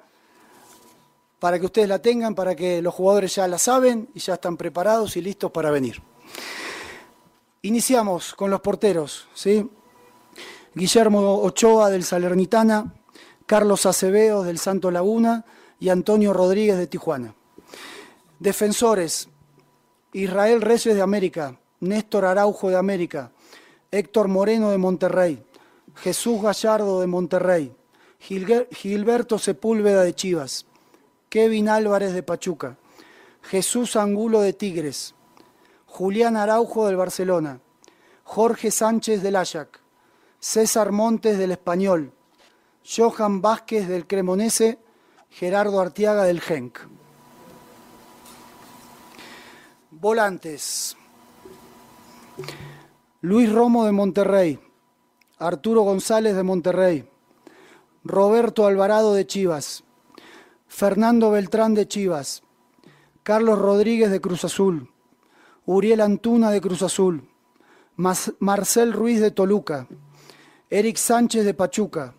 para 1.39 1.59
que 1.59 1.67
ustedes 1.67 1.89
la 1.89 2.01
tengan, 2.01 2.35
para 2.35 2.57
que 2.57 2.83
los 2.83 2.95
jugadores 2.95 3.35
ya 3.37 3.47
la 3.47 3.59
saben 3.59 4.09
y 4.15 4.19
ya 4.19 4.35
están 4.35 4.57
preparados 4.57 5.17
y 5.17 5.23
listos 5.23 5.53
para 5.53 5.71
venir. 5.71 6.03
Iniciamos 7.63 8.35
con 8.35 8.51
los 8.51 8.61
porteros, 8.61 9.29
¿sí? 9.35 9.71
Guillermo 10.75 11.41
Ochoa 11.43 11.91
del 11.91 12.05
Salernitana, 12.05 12.95
Carlos 13.47 13.87
Acevedo 13.87 14.43
del 14.43 14.59
Santo 14.59 14.91
Laguna, 14.91 15.45
y 15.81 15.89
Antonio 15.89 16.33
Rodríguez 16.33 16.77
de 16.77 16.87
Tijuana. 16.87 17.35
Defensores, 18.39 19.29
Israel 20.13 20.63
Reyes 20.63 20.95
de 20.95 21.03
América, 21.03 21.59
Néstor 21.81 22.25
Araujo 22.25 22.71
de 22.71 22.77
América, 22.77 23.31
Héctor 23.91 24.29
Moreno 24.29 24.71
de 24.71 24.79
Monterrey, 24.79 25.43
Jesús 25.97 26.43
Gallardo 26.43 27.01
de 27.01 27.07
Monterrey, 27.07 27.73
Gilberto 28.21 29.39
Sepúlveda 29.39 30.03
de 30.03 30.15
Chivas, 30.15 30.67
Kevin 31.29 31.69
Álvarez 31.69 32.13
de 32.13 32.23
Pachuca, 32.23 32.77
Jesús 33.43 33.97
Angulo 33.97 34.41
de 34.41 34.53
Tigres, 34.53 35.15
Julián 35.87 36.37
Araujo 36.37 36.87
del 36.87 36.97
Barcelona, 36.97 37.61
Jorge 38.25 38.71
Sánchez 38.71 39.23
del 39.23 39.37
Ajax, 39.37 39.81
César 40.41 40.93
Montes 40.93 41.39
del 41.39 41.53
Español, 41.53 42.13
Johan 42.85 43.41
Vázquez 43.41 43.89
del 43.89 44.07
Cremonese 44.07 44.79
Gerardo 45.31 45.81
Artiaga 45.81 46.25
del 46.25 46.41
Genk. 46.41 46.79
Volantes. 49.91 50.97
Luis 53.21 53.53
Romo 53.53 53.85
de 53.85 53.93
Monterrey. 53.93 54.59
Arturo 55.39 55.83
González 55.83 56.35
de 56.35 56.43
Monterrey. 56.43 57.09
Roberto 58.05 58.67
Alvarado 58.67 59.13
de 59.13 59.27
Chivas, 59.27 59.85
Fernando 60.67 61.31
Beltrán 61.31 61.75
de 61.75 61.87
Chivas, 61.87 62.43
Carlos 63.23 63.59
Rodríguez 63.59 64.11
de 64.11 64.21
Cruz 64.21 64.45
Azul, 64.45 64.89
Uriel 65.67 66.01
Antuna 66.01 66.51
de 66.51 66.61
Cruz 66.61 66.83
Azul, 66.83 67.29
Marcel 67.97 68.95
Ruiz 68.95 69.21
de 69.21 69.31
Toluca, 69.31 69.89
Eric 70.71 70.97
Sánchez 70.97 71.45
de 71.45 71.53
Pachuca, 71.53 72.15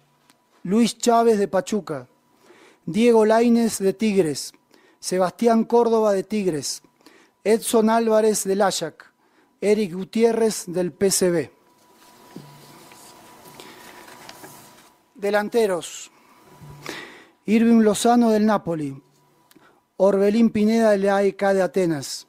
Luis 0.62 0.96
Chávez 0.98 1.40
de 1.40 1.48
Pachuca, 1.48 2.08
Diego 2.92 3.24
Laines 3.24 3.78
de 3.78 3.94
Tigres, 3.94 4.52
Sebastián 5.00 5.64
Córdoba 5.64 6.12
de 6.12 6.24
Tigres, 6.24 6.82
Edson 7.44 7.88
Álvarez 7.88 8.46
del 8.46 8.64
Ajax, 8.64 9.06
Eric 9.62 9.94
Gutiérrez 9.94 10.64
del 10.66 10.92
PCB. 10.92 11.52
Delanteros. 15.14 16.10
Irving 17.46 17.82
Lozano 17.82 18.32
del 18.32 18.48
Napoli. 18.48 19.00
Orbelín 19.98 20.50
Pineda 20.50 20.90
del 20.90 21.10
AEK 21.10 21.42
de 21.54 21.62
Atenas. 21.62 22.28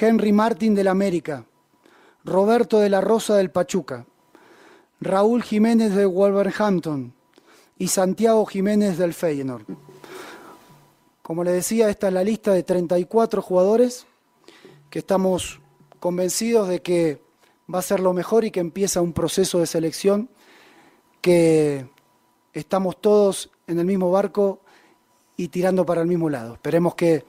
Henry 0.00 0.32
Martin 0.32 0.74
del 0.74 0.88
América. 0.88 1.46
Roberto 2.24 2.80
de 2.80 2.88
la 2.90 3.00
Rosa 3.00 3.36
del 3.36 3.52
Pachuca. 3.52 4.06
Raúl 5.00 5.44
Jiménez 5.44 5.94
de 5.94 6.04
Wolverhampton. 6.04 7.14
Y 7.78 7.88
Santiago 7.88 8.44
Jiménez 8.46 8.98
del 8.98 9.14
Feyenoord. 9.14 9.64
Como 11.22 11.44
le 11.44 11.52
decía, 11.52 11.88
esta 11.88 12.08
es 12.08 12.14
la 12.14 12.24
lista 12.24 12.52
de 12.52 12.62
34 12.62 13.42
jugadores 13.42 14.06
que 14.90 15.00
estamos 15.00 15.60
convencidos 16.00 16.68
de 16.68 16.80
que 16.80 17.20
va 17.72 17.78
a 17.80 17.82
ser 17.82 18.00
lo 18.00 18.12
mejor 18.12 18.44
y 18.44 18.50
que 18.50 18.60
empieza 18.60 19.00
un 19.00 19.12
proceso 19.12 19.58
de 19.60 19.66
selección 19.66 20.30
que 21.20 21.86
estamos 22.52 23.00
todos 23.00 23.50
en 23.66 23.78
el 23.78 23.84
mismo 23.84 24.10
barco 24.10 24.62
y 25.36 25.48
tirando 25.48 25.84
para 25.84 26.00
el 26.00 26.08
mismo 26.08 26.30
lado. 26.30 26.54
Esperemos 26.54 26.94
que 26.94 27.24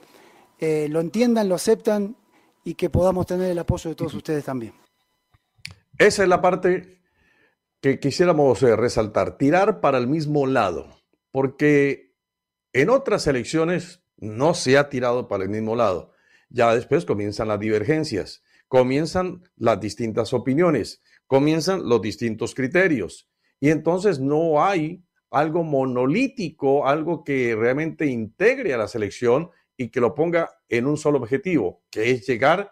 eh, 0.58 0.88
lo 0.90 1.00
entiendan, 1.00 1.48
lo 1.48 1.54
aceptan 1.54 2.16
y 2.64 2.74
que 2.74 2.90
podamos 2.90 3.26
tener 3.26 3.50
el 3.50 3.58
apoyo 3.58 3.90
de 3.90 3.96
todos 3.96 4.14
ustedes 4.14 4.44
también. 4.44 4.74
Esa 5.98 6.22
es 6.22 6.28
la 6.28 6.40
parte 6.40 6.99
que 7.80 7.98
quisiéramos 7.98 8.62
eh, 8.62 8.76
resaltar, 8.76 9.38
tirar 9.38 9.80
para 9.80 9.98
el 9.98 10.06
mismo 10.06 10.46
lado, 10.46 10.88
porque 11.30 12.14
en 12.72 12.90
otras 12.90 13.26
elecciones 13.26 14.02
no 14.16 14.54
se 14.54 14.76
ha 14.78 14.88
tirado 14.88 15.28
para 15.28 15.44
el 15.44 15.50
mismo 15.50 15.76
lado. 15.76 16.12
Ya 16.50 16.74
después 16.74 17.04
comienzan 17.04 17.48
las 17.48 17.60
divergencias, 17.60 18.42
comienzan 18.68 19.42
las 19.56 19.80
distintas 19.80 20.32
opiniones, 20.32 21.02
comienzan 21.26 21.88
los 21.88 22.02
distintos 22.02 22.54
criterios. 22.54 23.28
Y 23.60 23.70
entonces 23.70 24.20
no 24.20 24.64
hay 24.64 25.04
algo 25.30 25.62
monolítico, 25.62 26.86
algo 26.86 27.24
que 27.24 27.54
realmente 27.54 28.06
integre 28.06 28.74
a 28.74 28.78
la 28.78 28.88
selección 28.88 29.50
y 29.76 29.90
que 29.90 30.00
lo 30.00 30.14
ponga 30.14 30.50
en 30.68 30.86
un 30.86 30.96
solo 30.96 31.18
objetivo, 31.18 31.82
que 31.90 32.10
es 32.10 32.26
llegar 32.26 32.70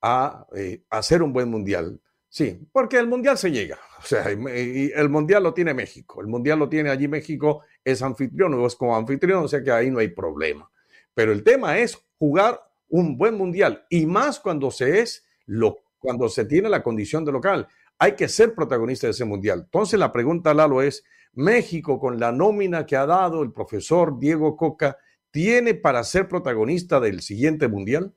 a, 0.00 0.46
eh, 0.56 0.84
hacer 0.90 1.22
un 1.22 1.32
buen 1.32 1.50
mundial. 1.50 2.00
Sí, 2.28 2.68
porque 2.72 2.98
el 2.98 3.06
mundial 3.06 3.38
se 3.38 3.50
llega. 3.50 3.78
O 3.98 4.02
sea, 4.02 4.28
el 4.28 5.08
mundial 5.08 5.42
lo 5.42 5.54
tiene 5.54 5.74
México. 5.74 6.20
El 6.20 6.26
mundial 6.26 6.58
lo 6.58 6.68
tiene 6.68 6.90
allí 6.90 7.08
México, 7.08 7.62
es 7.84 8.02
anfitrión 8.02 8.54
o 8.54 8.66
es 8.66 8.76
como 8.76 8.94
anfitrión, 8.94 9.44
o 9.44 9.48
sea 9.48 9.62
que 9.62 9.70
ahí 9.70 9.90
no 9.90 9.98
hay 9.98 10.08
problema. 10.08 10.70
Pero 11.14 11.32
el 11.32 11.42
tema 11.42 11.78
es 11.78 11.98
jugar 12.18 12.60
un 12.88 13.16
buen 13.16 13.34
mundial 13.34 13.86
y 13.88 14.06
más 14.06 14.40
cuando 14.40 14.70
se 14.70 15.00
es 15.00 15.26
lo, 15.46 15.78
cuando 15.98 16.28
se 16.28 16.44
tiene 16.44 16.68
la 16.68 16.82
condición 16.82 17.24
de 17.24 17.32
local. 17.32 17.68
Hay 17.98 18.12
que 18.12 18.28
ser 18.28 18.54
protagonista 18.54 19.06
de 19.06 19.12
ese 19.12 19.24
mundial. 19.24 19.62
Entonces 19.64 19.98
la 19.98 20.12
pregunta, 20.12 20.54
Lalo, 20.54 20.82
es, 20.82 21.04
México, 21.32 21.98
con 21.98 22.20
la 22.20 22.30
nómina 22.30 22.86
que 22.86 22.96
ha 22.96 23.06
dado 23.06 23.42
el 23.42 23.52
profesor 23.52 24.18
Diego 24.18 24.56
Coca, 24.56 24.98
¿tiene 25.30 25.74
para 25.74 26.04
ser 26.04 26.28
protagonista 26.28 27.00
del 27.00 27.20
siguiente 27.20 27.68
mundial? 27.68 28.14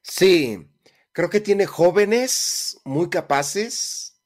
Sí, 0.00 0.66
creo 1.12 1.30
que 1.30 1.40
tiene 1.40 1.66
jóvenes 1.66 2.80
muy 2.84 3.10
capaces, 3.10 4.20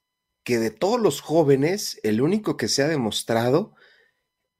que 0.45 0.59
de 0.59 0.71
todos 0.71 1.01
los 1.01 1.21
jóvenes, 1.21 2.01
el 2.03 2.21
único 2.21 2.57
que 2.57 2.69
se 2.69 2.83
ha 2.83 2.89
demostrado 2.89 3.75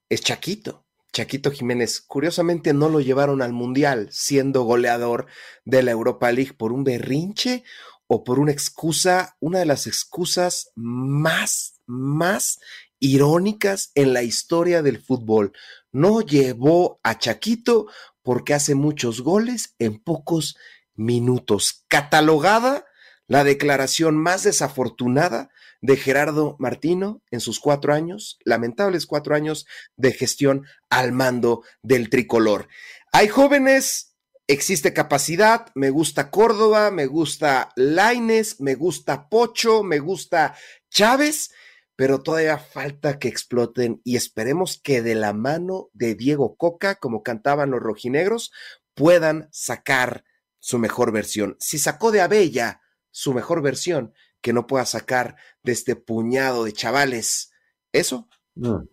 es 0.09 0.21
Chaquito. 0.21 0.85
Chaquito 1.13 1.51
Jiménez, 1.51 2.01
curiosamente 2.01 2.75
no 2.75 2.89
lo 2.89 3.01
llevaron 3.01 3.41
al 3.41 3.53
Mundial 3.53 4.09
siendo 4.11 4.65
goleador 4.65 5.27
de 5.65 5.83
la 5.83 5.93
Europa 5.93 6.31
League 6.33 6.53
por 6.53 6.73
un 6.73 6.85
berrinche 6.85 7.65
o 8.07 8.25
por 8.25 8.39
una 8.39 8.53
excusa, 8.53 9.37
una 9.41 9.61
de 9.61 9.67
las 9.67 9.87
excusas 9.87 10.73
más 10.75 11.77
más 11.87 12.59
irónicas 12.99 13.93
en 13.95 14.13
la 14.13 14.23
historia 14.23 14.83
del 14.83 15.01
fútbol. 15.01 15.53
No 15.93 16.21
llevó 16.21 17.01
a 17.03 17.19
Chaquito 17.19 17.87
porque 18.23 18.55
hace 18.55 18.75
muchos 18.75 19.23
goles 19.23 19.75
en 19.79 19.99
pocos 20.03 20.57
minutos. 20.97 21.85
Catalogada 21.89 22.85
la 23.29 23.45
declaración 23.45 24.17
más 24.17 24.43
desafortunada 24.45 25.51
de 25.81 25.97
Gerardo 25.97 26.57
Martino 26.59 27.23
en 27.31 27.41
sus 27.41 27.61
cuatro 27.61 27.93
años, 27.93 28.39
lamentables 28.45 29.07
cuatro 29.07 29.35
años 29.35 29.67
de 29.97 30.13
gestión 30.13 30.67
al 30.91 31.13
mando 31.13 31.63
del 31.83 32.09
tricolor. 32.09 32.69
Hay 33.13 33.29
jóvenes, 33.29 34.17
existe 34.47 34.93
capacidad, 34.93 35.67
me 35.75 35.91
gusta 35.91 36.31
Córdoba, 36.31 36.91
me 36.91 37.07
gusta 37.07 37.71
Laines, 37.77 38.61
me 38.61 38.75
gusta 38.75 39.29
Pocho, 39.29 39.83
me 39.83 39.99
gusta 39.99 40.55
Chávez, 40.91 41.51
pero 41.97 42.23
todavía 42.23 42.59
falta 42.59 43.19
que 43.19 43.29
exploten 43.29 44.01
y 44.05 44.17
esperemos 44.17 44.81
que 44.83 45.03
de 45.03 45.15
la 45.15 45.33
mano 45.33 45.89
de 45.95 46.15
Diego 46.15 46.57
Coca, 46.57 46.97
como 46.97 47.23
cantaban 47.23 47.71
los 47.71 47.81
rojinegros, 47.81 48.53
puedan 48.95 49.49
sacar 49.51 50.25
su 50.59 50.79
mejor 50.79 51.13
versión. 51.13 51.57
Si 51.59 51.79
sacó 51.79 52.11
de 52.13 52.21
Abella 52.21 52.81
su 53.11 53.33
mejor 53.33 53.63
versión, 53.63 54.13
que 54.41 54.53
no 54.53 54.67
pueda 54.67 54.85
sacar 54.85 55.37
de 55.63 55.73
este 55.73 55.97
puñado 55.97 56.65
de 56.65 56.73
chavales. 56.73 57.51
¿Eso? 57.93 58.29
Mm. 58.55 58.85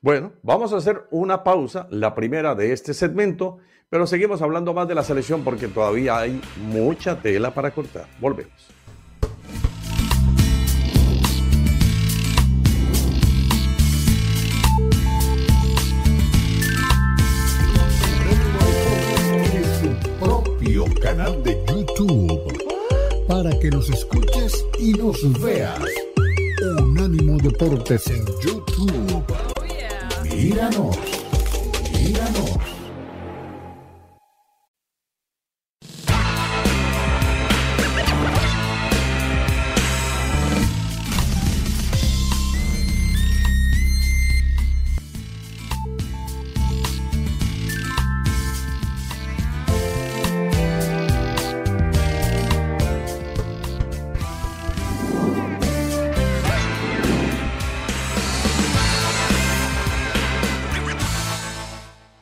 Bueno, 0.00 0.34
vamos 0.42 0.72
a 0.72 0.76
hacer 0.76 1.06
una 1.10 1.42
pausa, 1.42 1.88
la 1.90 2.14
primera 2.14 2.54
de 2.54 2.72
este 2.72 2.94
segmento, 2.94 3.58
pero 3.88 4.06
seguimos 4.06 4.42
hablando 4.42 4.74
más 4.74 4.86
de 4.86 4.94
la 4.94 5.02
selección 5.02 5.42
porque 5.42 5.68
todavía 5.68 6.18
hay 6.18 6.40
mucha 6.56 7.20
tela 7.20 7.52
para 7.52 7.72
cortar. 7.72 8.06
Volvemos. 8.20 8.68
Y 24.82 24.92
nos 24.94 25.40
veas. 25.40 25.78
Unánimo 26.80 27.38
Deportes 27.38 28.04
en 28.08 28.26
YouTube. 28.42 29.22
Míranos, 30.24 30.98
míranos. 31.92 32.71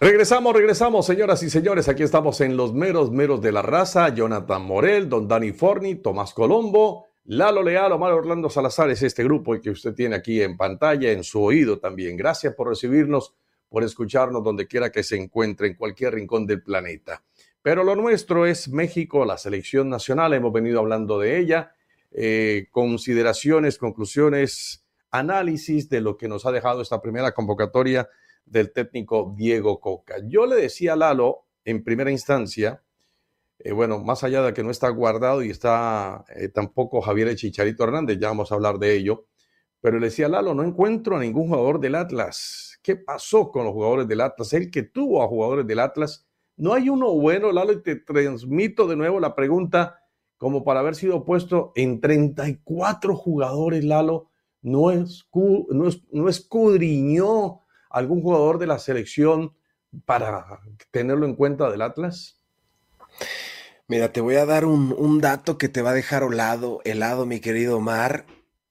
Regresamos, 0.02 0.54
regresamos, 0.54 1.04
señoras 1.04 1.42
y 1.42 1.50
señores. 1.50 1.87
Aquí 1.90 2.02
estamos 2.02 2.40
en 2.40 2.57
los 2.57 2.73
meros, 2.73 3.11
meros 3.11 3.42
de 3.42 3.52
la 3.52 3.61
raza. 3.61 4.09
Jonathan 4.09 4.62
Morel, 4.62 5.11
don 5.11 5.28
Dani 5.28 5.52
Forni, 5.52 5.97
Tomás 5.97 6.33
Colombo, 6.33 7.09
Lalo 7.25 7.62
Leal, 7.62 7.92
Omar 7.92 8.12
Orlando 8.12 8.49
Salazar 8.49 8.88
es 8.88 9.02
este 9.02 9.23
grupo 9.23 9.61
que 9.61 9.69
usted 9.69 9.92
tiene 9.92 10.16
aquí 10.16 10.40
en 10.40 10.57
pantalla, 10.57 11.12
en 11.12 11.23
su 11.23 11.42
oído 11.42 11.78
también. 11.80 12.16
Gracias 12.16 12.54
por 12.54 12.71
recibirnos, 12.71 13.35
por 13.69 13.85
escucharnos 13.85 14.42
donde 14.42 14.66
quiera 14.66 14.90
que 14.90 15.02
se 15.02 15.19
encuentre, 15.19 15.66
en 15.66 15.75
cualquier 15.75 16.14
rincón 16.14 16.47
del 16.47 16.62
planeta. 16.62 17.23
Pero 17.61 17.85
lo 17.85 17.95
nuestro 17.95 18.47
es 18.47 18.71
México, 18.71 19.26
la 19.26 19.37
selección 19.37 19.90
nacional. 19.90 20.33
Hemos 20.33 20.54
venido 20.54 20.80
hablando 20.80 21.19
de 21.19 21.38
ella. 21.38 21.75
Eh, 22.11 22.69
consideraciones, 22.71 23.76
conclusiones, 23.76 24.83
análisis 25.11 25.90
de 25.90 26.00
lo 26.00 26.16
que 26.16 26.26
nos 26.26 26.47
ha 26.47 26.52
dejado 26.52 26.80
esta 26.80 27.02
primera 27.02 27.33
convocatoria 27.33 28.09
del 28.44 28.73
técnico 28.73 29.35
Diego 29.37 29.80
Coca. 29.80 30.16
Yo 30.26 30.47
le 30.47 30.56
decía 30.56 30.94
a 30.94 30.97
Lalo 30.97 31.47
en 31.64 31.85
primera 31.85 32.11
instancia, 32.11 32.82
eh, 33.59 33.73
bueno, 33.73 33.99
más 33.99 34.25
allá 34.25 34.42
de 34.42 34.54
que 34.54 34.62
no 34.62 34.70
está 34.70 34.88
guardado 34.88 35.42
y 35.42 35.50
está 35.50 36.25
eh, 36.35 36.49
tampoco 36.49 37.00
Javier 37.00 37.35
Chicharito 37.37 37.85
Hernández, 37.85 38.18
ya 38.18 38.28
vamos 38.28 38.50
a 38.50 38.54
hablar 38.54 38.78
de 38.78 38.97
ello, 38.97 39.26
pero 39.80 39.99
le 39.99 40.06
decía 40.06 40.28
Lalo, 40.28 40.54
no 40.54 40.62
encuentro 40.62 41.16
a 41.16 41.20
ningún 41.20 41.49
jugador 41.49 41.80
del 41.80 41.94
Atlas. 41.94 42.78
¿Qué 42.82 42.97
pasó 42.97 43.50
con 43.50 43.64
los 43.64 43.73
jugadores 43.73 44.09
del 44.09 44.20
Atlas? 44.20 44.52
El 44.52 44.70
que 44.70 44.82
tuvo 44.82 45.23
a 45.23 45.28
jugadores 45.28 45.66
del 45.66 45.78
Atlas. 45.78 46.26
No 46.56 46.75
hay 46.75 46.88
uno 46.88 47.12
bueno, 47.14 47.52
Lalo, 47.52 47.73
y 47.73 47.82
te 47.82 47.97
transmito 47.97 48.87
de 48.87 48.97
nuevo 48.97 49.20
la 49.20 49.35
pregunta 49.35 50.00
como 50.37 50.64
para 50.64 50.80
haber 50.80 50.94
sido 50.94 51.25
puesto 51.25 51.73
en 51.75 52.00
34 52.00 53.14
jugadores, 53.14 53.85
Lalo. 53.85 54.30
No, 54.62 54.90
es, 54.90 55.26
no, 55.35 55.88
es, 55.88 56.02
no 56.12 56.28
escudriñó 56.28 57.59
algún 57.90 58.23
jugador 58.23 58.59
de 58.59 58.66
la 58.66 58.78
selección 58.78 59.54
para 60.04 60.61
tenerlo 60.90 61.26
en 61.26 61.35
cuenta 61.35 61.70
del 61.70 61.82
Atlas. 61.82 62.40
Mira, 63.88 64.12
te 64.12 64.20
voy 64.20 64.37
a 64.37 64.47
dar 64.47 64.64
un, 64.64 65.20
dato 65.20 65.59
que 65.59 65.68
te 65.68 65.82
va 65.82 65.90
a 65.90 65.94
dejar 65.94 66.23
helado, 66.23 66.80
helado, 66.85 67.26
mi 67.26 67.40
querido 67.40 67.78
Omar. 67.78 68.25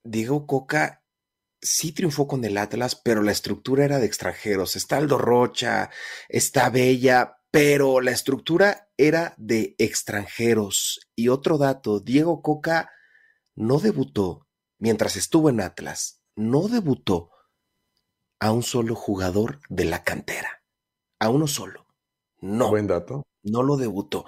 Diego 0.04 0.48
Coca 0.48 1.04
sí 1.62 1.92
triunfó 1.92 2.26
con 2.26 2.46
el 2.46 2.58
Atlas, 2.58 2.96
pero 2.96 3.22
la 3.22 3.34
estructura 3.34 3.84
era 3.84 4.00
de 4.00 4.06
extranjeros. 4.06 4.78
Está 4.78 4.96
Aldo 4.96 5.18
Rocha, 5.18 5.90
está 6.30 6.70
Bella, 6.70 7.38
pero 7.52 8.00
la 8.00 8.12
estructura 8.12 8.90
era 8.96 9.34
de 9.36 9.76
extranjeros. 9.78 11.02
Y 11.18 11.28
otro 11.28 11.58
dato, 11.58 12.00
Diego 12.00 12.42
Coca 12.42 12.90
no 13.56 13.80
debutó 13.80 14.48
mientras 14.78 15.18
estuvo 15.18 15.50
en 15.50 15.60
Atlas, 15.60 16.22
no 16.38 16.70
debutó 16.70 17.32
a 18.40 18.52
un 18.52 18.64
solo 18.64 18.96
jugador 18.96 19.60
de 19.70 19.86
la 19.86 20.04
cantera, 20.04 20.64
a 21.20 21.30
uno 21.30 21.48
solo. 21.48 21.86
No. 22.42 22.70
Buen 22.70 22.88
dato. 22.88 23.24
No 23.44 23.64
lo 23.64 23.78
debutó. 23.78 24.26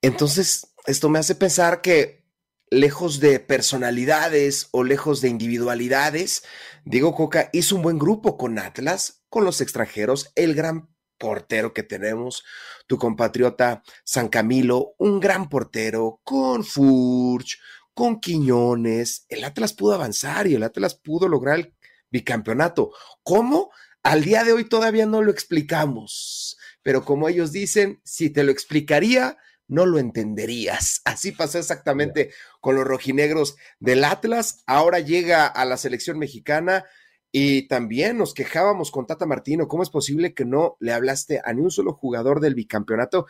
Entonces, 0.00 0.74
esto 0.86 1.08
me 1.08 1.18
hace 1.18 1.34
pensar 1.34 1.80
que 1.80 2.24
lejos 2.70 3.20
de 3.20 3.38
personalidades 3.38 4.68
o 4.70 4.84
lejos 4.84 5.20
de 5.20 5.28
individualidades, 5.28 6.44
Diego 6.84 7.14
Coca 7.14 7.50
hizo 7.52 7.76
un 7.76 7.82
buen 7.82 7.98
grupo 7.98 8.38
con 8.38 8.58
Atlas, 8.58 9.24
con 9.28 9.44
los 9.44 9.60
extranjeros, 9.60 10.32
el 10.34 10.54
gran 10.54 10.88
portero 11.18 11.72
que 11.72 11.82
tenemos, 11.82 12.44
tu 12.86 12.98
compatriota 12.98 13.82
San 14.04 14.28
Camilo, 14.28 14.94
un 14.98 15.20
gran 15.20 15.48
portero, 15.48 16.20
con 16.24 16.64
Furch, 16.64 17.58
con 17.94 18.20
Quiñones, 18.20 19.26
el 19.28 19.44
Atlas 19.44 19.74
pudo 19.74 19.94
avanzar 19.94 20.46
y 20.46 20.54
el 20.54 20.62
Atlas 20.62 20.94
pudo 20.94 21.28
lograr 21.28 21.58
el 21.58 21.74
bicampeonato. 22.12 22.92
¿Cómo? 23.24 23.70
Al 24.04 24.22
día 24.22 24.44
de 24.44 24.52
hoy 24.52 24.64
todavía 24.64 25.06
no 25.06 25.22
lo 25.22 25.30
explicamos, 25.30 26.58
pero 26.82 27.04
como 27.04 27.28
ellos 27.28 27.52
dicen, 27.52 28.00
si 28.04 28.30
te 28.30 28.44
lo 28.44 28.52
explicaría, 28.52 29.38
no 29.68 29.86
lo 29.86 29.98
entenderías. 29.98 31.00
Así 31.04 31.32
pasó 31.32 31.58
exactamente 31.58 32.32
con 32.60 32.76
los 32.76 32.84
rojinegros 32.84 33.56
del 33.80 34.04
Atlas. 34.04 34.62
Ahora 34.66 35.00
llega 35.00 35.46
a 35.46 35.64
la 35.64 35.76
selección 35.76 36.18
mexicana 36.18 36.84
y 37.30 37.66
también 37.68 38.18
nos 38.18 38.34
quejábamos 38.34 38.90
con 38.90 39.06
Tata 39.06 39.24
Martino. 39.24 39.66
¿Cómo 39.66 39.82
es 39.82 39.90
posible 39.90 40.34
que 40.34 40.44
no 40.44 40.76
le 40.80 40.92
hablaste 40.92 41.40
a 41.42 41.52
ni 41.52 41.62
un 41.62 41.70
solo 41.70 41.94
jugador 41.94 42.40
del 42.40 42.54
bicampeonato? 42.54 43.26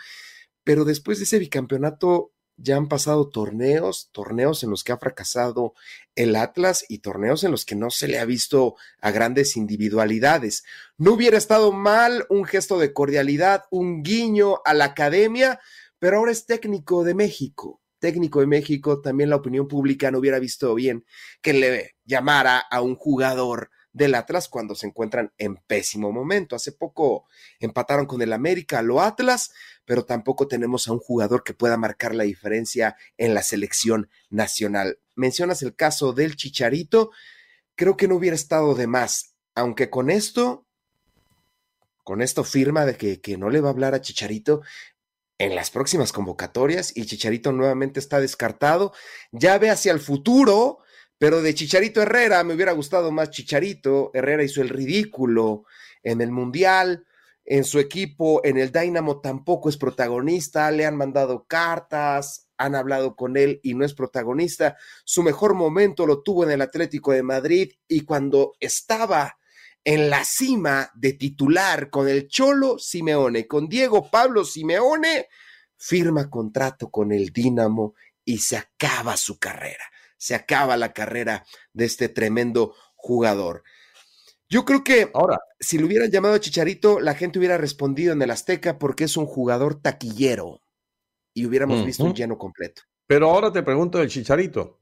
Pero 0.64 0.84
después 0.84 1.18
de 1.18 1.24
ese 1.24 1.38
bicampeonato 1.38 2.32
ya 2.56 2.76
han 2.76 2.88
pasado 2.88 3.28
torneos, 3.28 4.10
torneos 4.12 4.62
en 4.62 4.70
los 4.70 4.84
que 4.84 4.92
ha 4.92 4.98
fracasado 4.98 5.74
el 6.14 6.36
Atlas 6.36 6.84
y 6.88 6.98
torneos 6.98 7.44
en 7.44 7.50
los 7.50 7.64
que 7.64 7.74
no 7.74 7.90
se 7.90 8.08
le 8.08 8.18
ha 8.18 8.24
visto 8.24 8.76
a 9.00 9.10
grandes 9.10 9.56
individualidades. 9.56 10.64
No 10.98 11.12
hubiera 11.12 11.38
estado 11.38 11.72
mal 11.72 12.26
un 12.28 12.44
gesto 12.44 12.78
de 12.78 12.92
cordialidad, 12.92 13.64
un 13.70 14.02
guiño 14.02 14.60
a 14.64 14.74
la 14.74 14.86
academia, 14.86 15.60
pero 15.98 16.18
ahora 16.18 16.32
es 16.32 16.46
técnico 16.46 17.04
de 17.04 17.14
México. 17.14 17.80
Técnico 17.98 18.40
de 18.40 18.46
México, 18.46 19.00
también 19.00 19.30
la 19.30 19.36
opinión 19.36 19.68
pública 19.68 20.10
no 20.10 20.18
hubiera 20.18 20.40
visto 20.40 20.74
bien 20.74 21.04
que 21.40 21.52
le 21.52 21.96
llamara 22.04 22.58
a 22.58 22.82
un 22.82 22.96
jugador 22.96 23.70
del 23.92 24.14
Atlas 24.14 24.48
cuando 24.48 24.74
se 24.74 24.86
encuentran 24.86 25.32
en 25.38 25.56
pésimo 25.56 26.12
momento. 26.12 26.56
Hace 26.56 26.72
poco 26.72 27.26
empataron 27.60 28.06
con 28.06 28.22
el 28.22 28.32
América, 28.32 28.82
lo 28.82 29.00
Atlas, 29.00 29.52
pero 29.84 30.04
tampoco 30.04 30.48
tenemos 30.48 30.88
a 30.88 30.92
un 30.92 30.98
jugador 30.98 31.44
que 31.44 31.54
pueda 31.54 31.76
marcar 31.76 32.14
la 32.14 32.24
diferencia 32.24 32.96
en 33.18 33.34
la 33.34 33.42
selección 33.42 34.08
nacional. 34.30 34.98
Mencionas 35.14 35.62
el 35.62 35.74
caso 35.74 36.12
del 36.12 36.36
Chicharito, 36.36 37.10
creo 37.74 37.96
que 37.96 38.08
no 38.08 38.16
hubiera 38.16 38.36
estado 38.36 38.74
de 38.74 38.86
más, 38.86 39.34
aunque 39.54 39.90
con 39.90 40.10
esto, 40.10 40.66
con 42.02 42.22
esto 42.22 42.44
firma 42.44 42.86
de 42.86 42.96
que, 42.96 43.20
que 43.20 43.36
no 43.36 43.50
le 43.50 43.60
va 43.60 43.68
a 43.68 43.72
hablar 43.72 43.94
a 43.94 44.00
Chicharito, 44.00 44.62
en 45.38 45.56
las 45.56 45.70
próximas 45.70 46.12
convocatorias 46.12 46.96
y 46.96 47.04
Chicharito 47.04 47.50
nuevamente 47.50 47.98
está 47.98 48.20
descartado. 48.20 48.92
Ya 49.32 49.58
ve 49.58 49.70
hacia 49.70 49.92
el 49.92 49.98
futuro, 49.98 50.78
pero 51.22 51.40
de 51.40 51.54
Chicharito 51.54 52.02
Herrera 52.02 52.42
me 52.42 52.52
hubiera 52.52 52.72
gustado 52.72 53.12
más 53.12 53.30
Chicharito. 53.30 54.10
Herrera 54.12 54.42
hizo 54.42 54.60
el 54.60 54.68
ridículo 54.68 55.66
en 56.02 56.20
el 56.20 56.32
Mundial. 56.32 57.06
En 57.44 57.62
su 57.62 57.78
equipo, 57.78 58.40
en 58.42 58.58
el 58.58 58.72
Dynamo, 58.72 59.20
tampoco 59.20 59.68
es 59.68 59.76
protagonista. 59.76 60.68
Le 60.72 60.84
han 60.84 60.96
mandado 60.96 61.46
cartas, 61.46 62.48
han 62.56 62.74
hablado 62.74 63.14
con 63.14 63.36
él 63.36 63.60
y 63.62 63.74
no 63.74 63.84
es 63.84 63.94
protagonista. 63.94 64.76
Su 65.04 65.22
mejor 65.22 65.54
momento 65.54 66.08
lo 66.08 66.24
tuvo 66.24 66.42
en 66.42 66.50
el 66.50 66.60
Atlético 66.60 67.12
de 67.12 67.22
Madrid 67.22 67.70
y 67.86 68.00
cuando 68.00 68.54
estaba 68.58 69.38
en 69.84 70.10
la 70.10 70.24
cima 70.24 70.90
de 70.92 71.12
titular 71.12 71.88
con 71.88 72.08
el 72.08 72.26
Cholo 72.26 72.80
Simeone, 72.80 73.46
con 73.46 73.68
Diego 73.68 74.10
Pablo 74.10 74.44
Simeone, 74.44 75.28
firma 75.76 76.28
contrato 76.28 76.90
con 76.90 77.12
el 77.12 77.32
Dinamo 77.32 77.94
y 78.24 78.38
se 78.38 78.56
acaba 78.56 79.16
su 79.16 79.38
carrera. 79.38 79.91
Se 80.22 80.34
acaba 80.34 80.76
la 80.76 80.92
carrera 80.92 81.44
de 81.72 81.84
este 81.84 82.08
tremendo 82.08 82.74
jugador. 82.94 83.64
Yo 84.48 84.64
creo 84.64 84.84
que 84.84 85.10
ahora, 85.14 85.38
si 85.58 85.78
lo 85.78 85.86
hubieran 85.86 86.10
llamado 86.10 86.34
a 86.34 86.40
Chicharito, 86.40 87.00
la 87.00 87.14
gente 87.14 87.38
hubiera 87.38 87.58
respondido 87.58 88.12
en 88.12 88.22
el 88.22 88.30
Azteca 88.30 88.78
porque 88.78 89.04
es 89.04 89.16
un 89.16 89.26
jugador 89.26 89.82
taquillero 89.82 90.60
y 91.34 91.46
hubiéramos 91.46 91.84
visto 91.84 92.04
un 92.04 92.14
lleno 92.14 92.38
completo. 92.38 92.82
Pero 93.06 93.30
ahora 93.30 93.50
te 93.52 93.64
pregunto 93.64 93.98
del 93.98 94.10
Chicharito. 94.10 94.80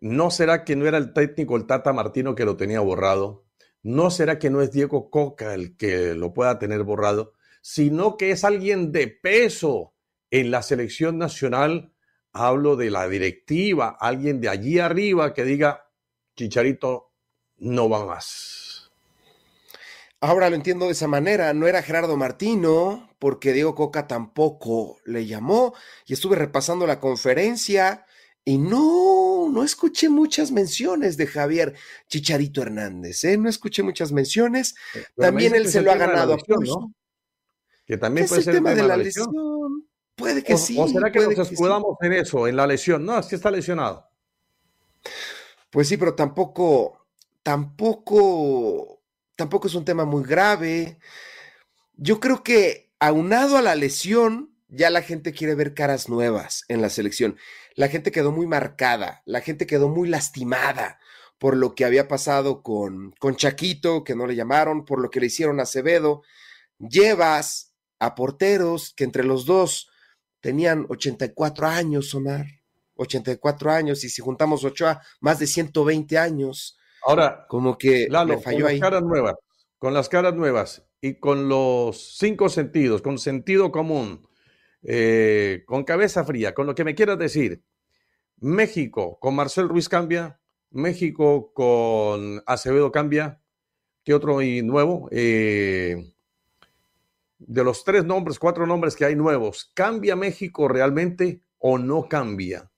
¿No 0.00 0.30
será 0.32 0.64
que 0.64 0.74
no 0.74 0.86
era 0.86 0.98
el 0.98 1.12
técnico, 1.12 1.56
el 1.56 1.66
Tata 1.66 1.92
Martino, 1.92 2.34
que 2.34 2.44
lo 2.44 2.56
tenía 2.56 2.80
borrado? 2.80 3.44
¿no 3.82 4.10
será 4.10 4.38
que 4.38 4.50
no 4.50 4.62
es 4.62 4.72
Diego 4.72 5.10
Coca 5.10 5.54
el 5.54 5.76
que 5.76 6.14
lo 6.14 6.32
pueda 6.32 6.58
tener 6.58 6.82
borrado, 6.84 7.34
sino 7.60 8.16
que 8.16 8.30
es 8.30 8.44
alguien 8.44 8.92
de 8.92 9.08
peso 9.08 9.94
en 10.30 10.50
la 10.50 10.62
selección 10.62 11.18
nacional? 11.18 11.91
Hablo 12.32 12.76
de 12.76 12.90
la 12.90 13.08
directiva, 13.08 13.96
alguien 14.00 14.40
de 14.40 14.48
allí 14.48 14.78
arriba 14.78 15.34
que 15.34 15.44
diga, 15.44 15.88
Chicharito 16.36 17.12
no 17.58 17.88
va 17.88 18.04
más. 18.06 18.90
Ahora 20.20 20.48
lo 20.48 20.56
entiendo 20.56 20.86
de 20.86 20.92
esa 20.92 21.08
manera, 21.08 21.52
no 21.52 21.66
era 21.66 21.82
Gerardo 21.82 22.16
Martino, 22.16 23.10
porque 23.18 23.52
Diego 23.52 23.74
Coca 23.74 24.06
tampoco 24.06 24.98
le 25.04 25.26
llamó 25.26 25.74
y 26.06 26.12
estuve 26.12 26.36
repasando 26.36 26.86
la 26.86 27.00
conferencia 27.00 28.06
y 28.44 28.58
no, 28.58 29.48
no 29.50 29.64
escuché 29.64 30.08
muchas 30.08 30.52
menciones 30.52 31.16
de 31.16 31.26
Javier 31.26 31.74
Chicharito 32.08 32.62
Hernández, 32.62 33.24
¿eh? 33.24 33.36
No 33.36 33.48
escuché 33.48 33.82
muchas 33.82 34.12
menciones. 34.12 34.74
Eh, 34.94 35.04
también 35.16 35.54
él 35.54 35.68
se 35.68 35.82
lo 35.82 35.92
ha 35.92 35.96
ganado 35.96 36.34
a 36.34 36.38
¿no? 36.60 36.94
Que 37.84 37.98
también 37.98 38.26
puede 38.26 38.42
ser 38.42 38.54
el 38.54 38.60
tema 38.60 38.74
de 38.74 38.82
la 38.82 38.96
lesión. 38.96 39.28
Puede 40.14 40.42
que 40.42 40.56
sí. 40.56 40.76
¿O 40.78 40.86
será 40.88 41.10
que 41.10 41.20
nos 41.20 41.50
escudamos 41.50 41.96
en 42.00 42.12
eso, 42.12 42.46
en 42.46 42.56
la 42.56 42.66
lesión? 42.66 43.04
No, 43.04 43.18
es 43.18 43.26
que 43.26 43.36
está 43.36 43.50
lesionado. 43.50 44.08
Pues 45.70 45.88
sí, 45.88 45.96
pero 45.96 46.14
tampoco, 46.14 47.06
tampoco, 47.42 49.00
tampoco 49.36 49.68
es 49.68 49.74
un 49.74 49.84
tema 49.84 50.04
muy 50.04 50.22
grave. 50.22 50.98
Yo 51.96 52.20
creo 52.20 52.42
que 52.42 52.92
aunado 53.00 53.56
a 53.56 53.62
la 53.62 53.74
lesión, 53.74 54.54
ya 54.68 54.90
la 54.90 55.02
gente 55.02 55.32
quiere 55.32 55.54
ver 55.54 55.74
caras 55.74 56.08
nuevas 56.08 56.64
en 56.68 56.82
la 56.82 56.90
selección 56.90 57.36
la 57.74 57.88
gente 57.88 58.12
quedó 58.12 58.32
muy 58.32 58.46
marcada, 58.46 59.22
la 59.24 59.40
gente 59.40 59.66
quedó 59.66 59.88
muy 59.88 60.08
lastimada 60.08 60.98
por 61.38 61.56
lo 61.56 61.74
que 61.74 61.84
había 61.84 62.06
pasado 62.06 62.62
con, 62.62 63.12
con 63.18 63.36
Chaquito, 63.36 64.04
que 64.04 64.14
no 64.14 64.26
le 64.26 64.36
llamaron, 64.36 64.84
por 64.84 65.00
lo 65.00 65.10
que 65.10 65.20
le 65.20 65.26
hicieron 65.26 65.58
a 65.58 65.64
Acevedo. 65.64 66.22
Llevas 66.78 67.72
a 67.98 68.14
porteros 68.14 68.94
que 68.94 69.04
entre 69.04 69.24
los 69.24 69.44
dos 69.44 69.90
tenían 70.42 70.84
84 70.90 71.66
años, 71.66 72.14
Omar. 72.14 72.44
84 72.96 73.70
años, 73.70 74.04
y 74.04 74.08
si 74.08 74.22
juntamos 74.22 74.64
Ochoa, 74.64 75.00
más 75.20 75.38
de 75.38 75.46
120 75.46 76.18
años. 76.18 76.78
Ahora, 77.04 77.46
como 77.48 77.76
que 77.78 78.06
le 78.08 78.38
falló 78.38 78.64
con 78.64 78.72
las 78.72 78.80
caras 78.80 79.02
nuevas, 79.02 79.34
con 79.78 79.94
las 79.94 80.08
caras 80.08 80.34
nuevas 80.34 80.84
y 81.00 81.18
con 81.18 81.48
los 81.48 82.16
cinco 82.18 82.48
sentidos, 82.48 83.02
con 83.02 83.18
sentido 83.18 83.72
común, 83.72 84.26
eh, 84.82 85.64
con 85.66 85.84
cabeza 85.84 86.24
fría, 86.24 86.54
con 86.54 86.66
lo 86.66 86.74
que 86.74 86.84
me 86.84 86.94
quieras 86.94 87.18
decir. 87.18 87.62
México 88.38 89.18
con 89.20 89.36
Marcel 89.36 89.68
Ruiz 89.68 89.88
cambia, 89.88 90.40
México 90.70 91.52
con 91.52 92.42
Acevedo 92.46 92.90
cambia. 92.92 93.40
¿Qué 94.04 94.14
otro 94.14 94.42
y 94.42 94.62
nuevo? 94.62 95.08
Eh, 95.12 96.12
de 97.46 97.64
los 97.64 97.84
tres 97.84 98.04
nombres, 98.04 98.38
cuatro 98.38 98.66
nombres 98.66 98.96
que 98.96 99.04
hay 99.04 99.16
nuevos, 99.16 99.70
¿cambia 99.74 100.16
México 100.16 100.68
realmente 100.68 101.42
o 101.58 101.78
no 101.78 102.08
cambia? 102.08 102.70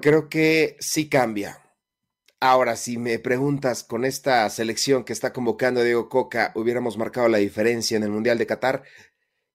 Creo 0.00 0.28
que 0.28 0.76
sí 0.78 1.08
cambia. 1.08 1.62
Ahora, 2.38 2.76
si 2.76 2.98
me 2.98 3.18
preguntas 3.18 3.82
con 3.82 4.04
esta 4.04 4.48
selección 4.50 5.04
que 5.04 5.12
está 5.12 5.32
convocando 5.32 5.82
Diego 5.82 6.08
Coca, 6.08 6.52
¿hubiéramos 6.54 6.98
marcado 6.98 7.28
la 7.28 7.38
diferencia 7.38 7.96
en 7.96 8.02
el 8.02 8.10
Mundial 8.10 8.38
de 8.38 8.46
Qatar? 8.46 8.82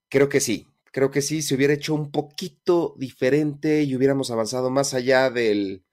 Creo 0.09 0.29
que 0.29 0.39
sí, 0.39 0.67
creo 0.91 1.11
que 1.11 1.21
sí, 1.21 1.41
se 1.41 1.55
hubiera 1.55 1.73
hecho 1.73 1.93
un 1.93 2.11
poquito 2.11 2.95
diferente 2.97 3.83
y 3.83 3.95
hubiéramos 3.95 4.31
avanzado 4.31 4.69
más 4.69 4.93
allá 4.93 5.29
del 5.29 5.85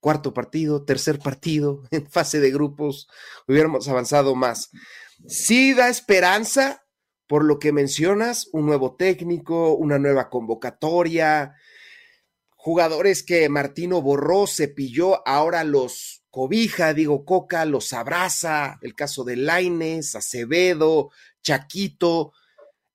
cuarto 0.00 0.32
partido, 0.34 0.84
tercer 0.84 1.18
partido, 1.18 1.82
en 1.90 2.10
fase 2.10 2.40
de 2.40 2.50
grupos, 2.50 3.08
hubiéramos 3.46 3.86
avanzado 3.88 4.34
más. 4.34 4.70
Sí 5.26 5.74
da 5.74 5.88
esperanza, 5.88 6.84
por 7.26 7.44
lo 7.44 7.58
que 7.58 7.72
mencionas, 7.72 8.48
un 8.52 8.66
nuevo 8.66 8.96
técnico, 8.96 9.74
una 9.74 9.98
nueva 9.98 10.28
convocatoria, 10.30 11.54
jugadores 12.56 13.22
que 13.22 13.48
Martino 13.48 14.02
borró, 14.02 14.46
se 14.46 14.68
pilló, 14.68 15.26
ahora 15.26 15.64
los 15.64 16.24
cobija, 16.30 16.94
digo 16.94 17.24
Coca, 17.24 17.64
los 17.64 17.92
abraza, 17.92 18.78
el 18.82 18.94
caso 18.94 19.24
de 19.24 19.36
Laines, 19.36 20.14
Acevedo, 20.14 21.10
Chaquito, 21.42 22.32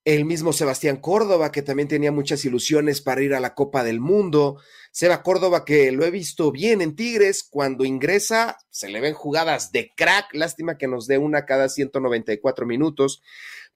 el 0.05 0.23
mismo 0.23 0.53
Sebastián 0.53 0.97
Córdoba, 0.97 1.51
que 1.51 1.63
también 1.63 1.87
tenía 1.87 2.11
muchas 2.11 2.45
ilusiones 2.45 3.01
para 3.01 3.21
ir 3.21 3.33
a 3.33 3.39
la 3.39 3.55
Copa 3.55 3.83
del 3.83 3.99
Mundo. 3.99 4.61
Seba 4.91 5.23
Córdoba, 5.23 5.65
que 5.65 5.91
lo 5.91 6.05
he 6.05 6.11
visto 6.11 6.51
bien 6.51 6.81
en 6.81 6.95
Tigres, 6.95 7.43
cuando 7.43 7.83
ingresa 7.83 8.57
se 8.69 8.87
le 8.87 9.01
ven 9.01 9.13
jugadas 9.13 9.71
de 9.71 9.91
crack, 9.95 10.33
lástima 10.33 10.77
que 10.77 10.87
nos 10.87 11.07
dé 11.07 11.17
una 11.17 11.45
cada 11.45 11.67
194 11.67 12.65
minutos 12.65 13.21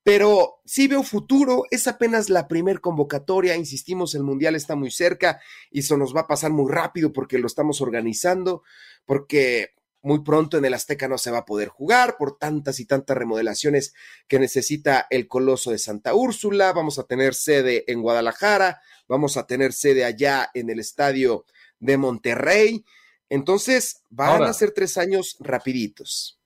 pero 0.03 0.61
sí 0.65 0.87
veo 0.87 1.03
futuro, 1.03 1.65
es 1.71 1.87
apenas 1.87 2.29
la 2.29 2.47
primer 2.47 2.79
convocatoria, 2.79 3.55
insistimos, 3.55 4.15
el 4.15 4.23
Mundial 4.23 4.55
está 4.55 4.75
muy 4.75 4.91
cerca 4.91 5.41
y 5.71 5.79
eso 5.79 5.97
nos 5.97 6.15
va 6.15 6.21
a 6.21 6.27
pasar 6.27 6.51
muy 6.51 6.71
rápido 6.71 7.11
porque 7.11 7.37
lo 7.37 7.47
estamos 7.47 7.81
organizando, 7.81 8.63
porque 9.05 9.75
muy 10.01 10.23
pronto 10.23 10.57
en 10.57 10.65
el 10.65 10.73
Azteca 10.73 11.07
no 11.07 11.17
se 11.17 11.31
va 11.31 11.39
a 11.39 11.45
poder 11.45 11.67
jugar 11.69 12.15
por 12.17 12.37
tantas 12.37 12.79
y 12.79 12.85
tantas 12.85 13.17
remodelaciones 13.17 13.93
que 14.27 14.39
necesita 14.39 15.07
el 15.09 15.27
Coloso 15.27 15.71
de 15.71 15.77
Santa 15.77 16.13
Úrsula, 16.13 16.71
vamos 16.73 16.99
a 16.99 17.03
tener 17.03 17.33
sede 17.33 17.83
en 17.91 18.01
Guadalajara, 18.01 18.81
vamos 19.07 19.37
a 19.37 19.45
tener 19.45 19.73
sede 19.73 20.05
allá 20.05 20.49
en 20.53 20.69
el 20.69 20.79
Estadio 20.79 21.45
de 21.79 21.97
Monterrey, 21.97 22.85
entonces 23.29 24.03
van 24.09 24.43
a 24.43 24.53
ser 24.53 24.71
tres 24.71 24.97
años 24.97 25.37
rapiditos. 25.39 26.39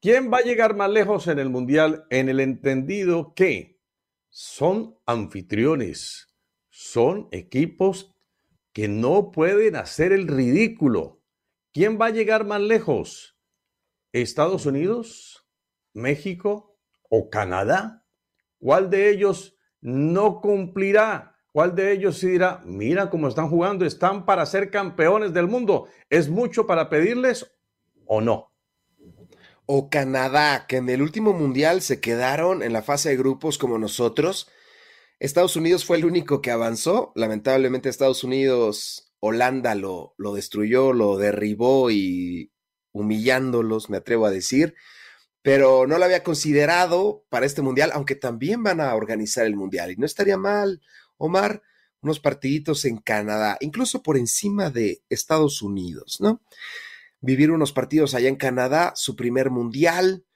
¿Quién 0.00 0.30
va 0.32 0.38
a 0.38 0.42
llegar 0.42 0.74
más 0.74 0.90
lejos 0.90 1.28
en 1.28 1.38
el 1.38 1.48
Mundial 1.48 2.04
en 2.10 2.28
el 2.28 2.40
entendido 2.40 3.32
que 3.34 3.80
son 4.28 4.98
anfitriones, 5.06 6.28
son 6.68 7.28
equipos 7.32 8.14
que 8.72 8.88
no 8.88 9.30
pueden 9.30 9.76
hacer 9.76 10.12
el 10.12 10.26
ridículo? 10.26 11.21
¿Quién 11.72 11.98
va 12.00 12.06
a 12.06 12.10
llegar 12.10 12.44
más 12.44 12.60
lejos? 12.60 13.36
¿Estados 14.12 14.66
Unidos? 14.66 15.46
¿México? 15.92 16.76
¿O 17.08 17.30
Canadá? 17.30 18.04
¿Cuál 18.58 18.90
de 18.90 19.10
ellos 19.10 19.56
no 19.80 20.40
cumplirá? 20.40 21.36
¿Cuál 21.50 21.74
de 21.74 21.92
ellos 21.92 22.18
sí 22.18 22.28
dirá, 22.28 22.62
mira 22.64 23.10
cómo 23.10 23.28
están 23.28 23.50
jugando, 23.50 23.84
están 23.84 24.24
para 24.24 24.46
ser 24.46 24.70
campeones 24.70 25.34
del 25.34 25.48
mundo? 25.48 25.88
¿Es 26.08 26.30
mucho 26.30 26.66
para 26.66 26.88
pedirles 26.88 27.54
o 28.06 28.20
no? 28.20 28.52
o 29.66 29.88
Canadá, 29.88 30.66
que 30.66 30.76
en 30.76 30.88
el 30.88 31.02
último 31.02 31.32
mundial 31.32 31.82
se 31.82 32.00
quedaron 32.00 32.62
en 32.62 32.72
la 32.72 32.82
fase 32.82 33.10
de 33.10 33.16
grupos 33.16 33.58
como 33.58 33.78
nosotros. 33.78 34.48
Estados 35.18 35.56
Unidos 35.56 35.84
fue 35.84 35.96
el 35.98 36.04
único 36.04 36.42
que 36.42 36.50
avanzó. 36.50 37.12
Lamentablemente 37.14 37.88
Estados 37.88 38.24
Unidos, 38.24 39.11
Holanda 39.24 39.74
lo, 39.74 40.14
lo 40.18 40.34
destruyó, 40.34 40.92
lo 40.92 41.16
derribó 41.16 41.92
y 41.92 42.50
humillándolos, 42.90 43.88
me 43.88 43.98
atrevo 43.98 44.26
a 44.26 44.30
decir. 44.30 44.74
Pero 45.42 45.86
no 45.86 45.98
lo 45.98 46.04
había 46.04 46.22
considerado 46.22 47.24
para 47.28 47.46
este 47.46 47.62
mundial, 47.62 47.90
aunque 47.94 48.16
también 48.16 48.62
van 48.62 48.80
a 48.80 48.94
organizar 48.94 49.46
el 49.46 49.56
mundial. 49.56 49.92
Y 49.92 49.96
no 49.96 50.06
estaría 50.06 50.36
mal, 50.36 50.82
Omar, 51.18 51.62
unos 52.00 52.20
partiditos 52.20 52.84
en 52.84 52.98
Canadá, 52.98 53.58
incluso 53.60 54.02
por 54.02 54.16
encima 54.16 54.70
de 54.70 55.02
Estados 55.08 55.62
Unidos, 55.62 56.18
¿no? 56.20 56.42
vivir 57.22 57.52
unos 57.52 57.72
partidos 57.72 58.14
allá 58.14 58.28
en 58.28 58.36
Canadá, 58.36 58.92
su 58.96 59.16
primer 59.16 59.50
mundial. 59.50 60.26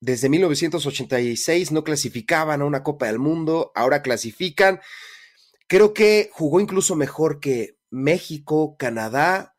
Desde 0.00 0.30
1986 0.30 1.70
no 1.70 1.84
clasificaban 1.84 2.62
a 2.62 2.64
una 2.64 2.82
Copa 2.82 3.06
del 3.06 3.18
Mundo, 3.18 3.70
ahora 3.74 4.02
clasifican. 4.02 4.80
Creo 5.68 5.92
que 5.92 6.30
jugó 6.32 6.58
incluso 6.58 6.96
mejor 6.96 7.38
que 7.38 7.76
México, 7.90 8.76
Canadá. 8.78 9.54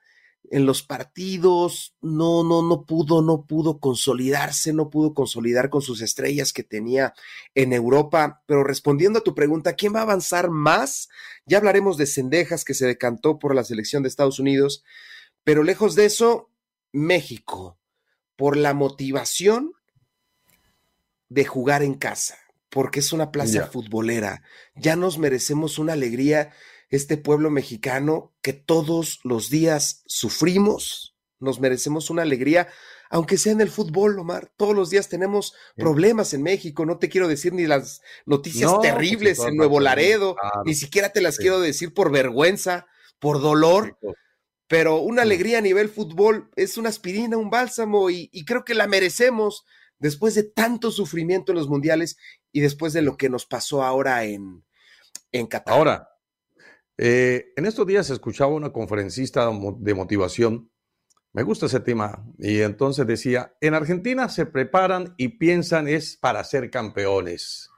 En 0.50 0.65
los 0.65 0.84
partidos 0.84 1.96
no, 2.02 2.44
no, 2.44 2.62
no 2.62 2.86
pudo, 2.86 3.22
no 3.22 3.46
pudo 3.46 3.80
consolidarse, 3.80 4.74
no 4.74 4.89
pudo 4.89 5.13
consolidar 5.13 5.70
con 5.70 5.82
sus 5.82 6.02
estrellas 6.02 6.52
que 6.52 6.63
tenía 6.63 7.13
en 7.56 7.72
Europa. 7.72 8.44
Pero 8.48 8.63
respondiendo 8.63 9.20
a 9.20 9.24
tu 9.24 9.34
pregunta, 9.34 9.74
¿quién 9.74 9.96
va 9.96 10.00
a 10.00 10.04
avanzar 10.04 10.50
más? 10.50 11.08
Ya 11.46 11.58
hablaremos 11.58 11.96
de 11.96 12.06
Cendejas 12.06 12.65
que 12.65 12.74
se 12.74 12.86
decantó 12.86 13.39
por 13.39 13.56
la 13.56 13.63
selección 13.63 14.04
de 14.04 14.10
Estados 14.10 14.39
Unidos. 14.39 14.84
Pero 15.44 15.63
lejos 15.63 15.96
de 15.96 16.06
eso, 16.06 16.50
México 16.91 17.78
por 18.41 18.58
la 18.58 18.74
motivación 18.74 19.74
de 21.30 21.46
jugar 21.46 21.84
en 21.84 21.94
casa, 21.94 22.39
porque 22.70 23.00
es 23.00 23.13
una 23.13 23.32
plaza 23.32 23.67
futbolera. 23.67 24.41
Ya 24.74 24.96
nos 24.96 25.20
merecemos 25.20 25.78
una 25.78 25.94
alegría, 25.94 26.52
este 26.91 27.17
pueblo 27.17 27.49
mexicano 27.49 28.34
que 28.41 28.54
todos 28.54 29.19
los 29.23 29.49
días 29.49 30.04
sufrimos, 30.06 31.15
nos 31.39 31.60
merecemos 31.60 32.12
una 32.12 32.21
alegría, 32.21 32.67
aunque 33.10 33.38
sea 33.39 33.51
en 33.51 33.62
el 33.62 33.69
fútbol, 33.69 34.19
Omar. 34.19 34.51
Todos 34.56 34.75
los 34.75 34.89
días 34.89 35.10
tenemos 35.10 35.54
problemas 35.75 36.34
en 36.36 36.43
México, 36.43 36.86
no 36.86 36.99
te 36.99 37.10
quiero 37.10 37.27
decir 37.27 37.54
ni 37.54 37.65
las 37.65 38.01
noticias 38.25 38.71
terribles 38.82 39.39
en 39.39 39.56
Nuevo 39.56 39.80
Laredo, 39.80 40.36
ni 40.65 40.75
siquiera 40.75 41.10
te 41.10 41.21
las 41.21 41.38
quiero 41.38 41.60
decir 41.60 41.93
por 41.93 42.12
vergüenza, 42.12 42.86
por 43.19 43.41
dolor 43.41 43.97
pero 44.71 45.01
una 45.01 45.23
alegría 45.23 45.58
a 45.58 45.62
nivel 45.62 45.89
fútbol 45.89 46.49
es 46.56 46.77
una 46.77 46.88
aspirina, 46.88 47.36
un 47.36 47.49
bálsamo 47.49 48.10
y, 48.10 48.30
creo 48.45 48.63
que 48.63 48.73
la 48.73 48.88
merecemos 48.88 49.65
después 49.99 50.34
de 50.34 50.43
tanto 50.43 50.91
sufrimiento 50.91 51.51
en 51.51 51.58
los 51.58 51.67
mundiales 51.67 52.15
y 52.54 52.62
después 52.62 52.93
de 52.93 53.01
lo 53.01 53.17
que 53.17 53.27
nos 53.27 53.45
pasó 53.45 53.84
ahora 53.84 54.23
en, 54.23 54.63
en 55.34 55.47
Qatar. 55.47 55.73
Ahora, 55.73 56.11
eh, 56.97 57.54
en 57.56 57.65
estos 57.65 57.86
días 57.88 58.10
escuchaba 58.10 58.54
una 58.54 58.71
conferencista 58.71 59.49
de 59.80 59.93
motivación, 59.93 60.69
me 61.34 61.43
gusta 61.43 61.67
ese 61.67 61.80
tema, 61.80 62.25
y 62.38 62.62
entonces 62.62 63.08
decía, 63.08 63.54
en 63.62 63.73
Argentina 63.73 64.27
se 64.30 64.45
preparan 64.45 65.13
y 65.17 65.30
piensan 65.30 65.88
es 65.88 66.17
para 66.17 66.43
ser 66.43 66.69
campeones. 66.69 67.69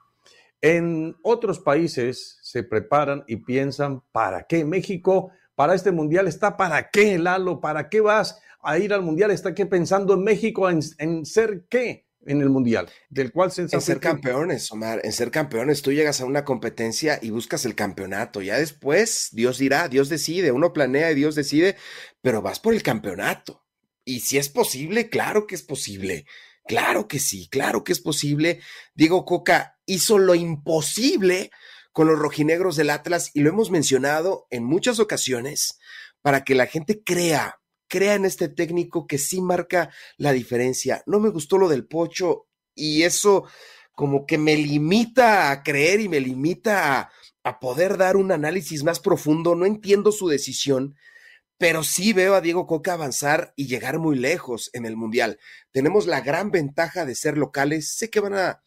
En 0.61 1.15
otros 1.21 1.59
países 1.59 2.39
se 2.41 2.63
preparan 2.63 3.23
y 3.27 3.37
piensan, 3.37 4.01
¿para 4.11 4.43
qué 4.43 4.65
México? 4.65 5.31
para 5.55 5.75
este 5.75 5.91
mundial 5.91 6.27
está 6.27 6.57
para 6.57 6.89
qué, 6.89 7.17
Lalo, 7.17 7.61
para 7.61 7.89
qué 7.89 8.01
vas 8.01 8.39
a 8.61 8.77
ir 8.77 8.93
al 8.93 9.01
mundial, 9.01 9.31
está 9.31 9.53
que 9.53 9.65
pensando 9.65 10.13
en 10.13 10.23
México 10.23 10.69
en, 10.69 11.25
ser 11.25 11.65
qué 11.69 12.07
en 12.25 12.41
el 12.41 12.49
mundial, 12.49 12.89
del 13.09 13.31
cual 13.31 13.51
se 13.51 13.63
En 13.63 13.81
ser 13.81 13.99
campeones, 13.99 14.71
Omar, 14.71 15.01
en 15.03 15.11
ser 15.11 15.31
campeones, 15.31 15.81
tú 15.81 15.91
llegas 15.91 16.21
a 16.21 16.25
una 16.25 16.45
competencia 16.45 17.19
y 17.21 17.29
buscas 17.29 17.65
el 17.65 17.75
campeonato, 17.75 18.41
ya 18.41 18.57
después 18.57 19.29
Dios 19.31 19.57
dirá, 19.57 19.87
Dios 19.87 20.09
decide, 20.09 20.51
uno 20.51 20.73
planea 20.73 21.11
y 21.11 21.15
Dios 21.15 21.35
decide, 21.35 21.75
pero 22.21 22.41
vas 22.41 22.59
por 22.59 22.73
el 22.73 22.83
campeonato. 22.83 23.63
Y 24.05 24.21
si 24.21 24.37
es 24.37 24.49
posible, 24.49 25.09
claro 25.09 25.47
que 25.47 25.55
es 25.55 25.63
posible. 25.63 26.25
Claro 26.65 27.07
que 27.07 27.19
sí, 27.19 27.47
claro 27.49 27.83
que 27.83 27.91
es 27.91 27.99
posible. 27.99 28.61
Diego 28.95 29.25
Coca 29.25 29.77
hizo 29.85 30.17
lo 30.17 30.35
imposible 30.35 31.51
con 31.91 32.07
los 32.07 32.17
rojinegros 32.17 32.75
del 32.75 32.89
Atlas 32.89 33.31
y 33.33 33.41
lo 33.41 33.49
hemos 33.49 33.69
mencionado 33.69 34.47
en 34.49 34.63
muchas 34.63 34.99
ocasiones 34.99 35.79
para 36.21 36.43
que 36.43 36.55
la 36.55 36.65
gente 36.65 37.03
crea, 37.03 37.59
crea 37.87 38.15
en 38.15 38.25
este 38.25 38.49
técnico 38.49 39.07
que 39.07 39.17
sí 39.17 39.41
marca 39.41 39.89
la 40.17 40.31
diferencia. 40.31 41.03
No 41.05 41.19
me 41.19 41.29
gustó 41.29 41.57
lo 41.57 41.69
del 41.69 41.85
pocho 41.85 42.47
y 42.75 43.03
eso 43.03 43.45
como 43.93 44.25
que 44.25 44.37
me 44.37 44.55
limita 44.55 45.51
a 45.51 45.63
creer 45.63 46.01
y 46.01 46.09
me 46.09 46.19
limita 46.19 46.99
a, 46.99 47.11
a 47.43 47.59
poder 47.59 47.97
dar 47.97 48.15
un 48.15 48.31
análisis 48.31 48.83
más 48.83 48.99
profundo. 48.99 49.55
No 49.55 49.65
entiendo 49.65 50.11
su 50.11 50.27
decisión, 50.27 50.95
pero 51.57 51.83
sí 51.83 52.13
veo 52.13 52.35
a 52.35 52.41
Diego 52.41 52.65
Coca 52.65 52.93
avanzar 52.93 53.53
y 53.55 53.67
llegar 53.67 53.99
muy 53.99 54.17
lejos 54.17 54.69
en 54.73 54.85
el 54.85 54.97
Mundial. 54.97 55.39
Tenemos 55.71 56.07
la 56.07 56.21
gran 56.21 56.51
ventaja 56.51 57.05
de 57.05 57.15
ser 57.15 57.37
locales. 57.37 57.95
Sé 57.95 58.09
que 58.09 58.19
van 58.19 58.33
a 58.33 58.63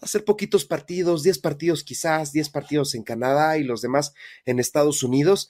hacer 0.00 0.24
poquitos 0.24 0.64
partidos, 0.64 1.22
10 1.22 1.38
partidos 1.40 1.82
quizás, 1.82 2.32
10 2.32 2.50
partidos 2.50 2.94
en 2.94 3.02
Canadá 3.02 3.58
y 3.58 3.64
los 3.64 3.80
demás 3.80 4.12
en 4.44 4.58
Estados 4.58 5.02
Unidos, 5.02 5.48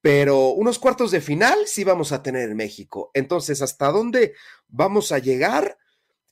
pero 0.00 0.50
unos 0.50 0.78
cuartos 0.78 1.10
de 1.10 1.20
final 1.20 1.58
sí 1.66 1.84
vamos 1.84 2.12
a 2.12 2.22
tener 2.22 2.48
en 2.48 2.56
México. 2.56 3.10
Entonces, 3.14 3.62
¿hasta 3.62 3.90
dónde 3.90 4.34
vamos 4.68 5.12
a 5.12 5.18
llegar? 5.18 5.78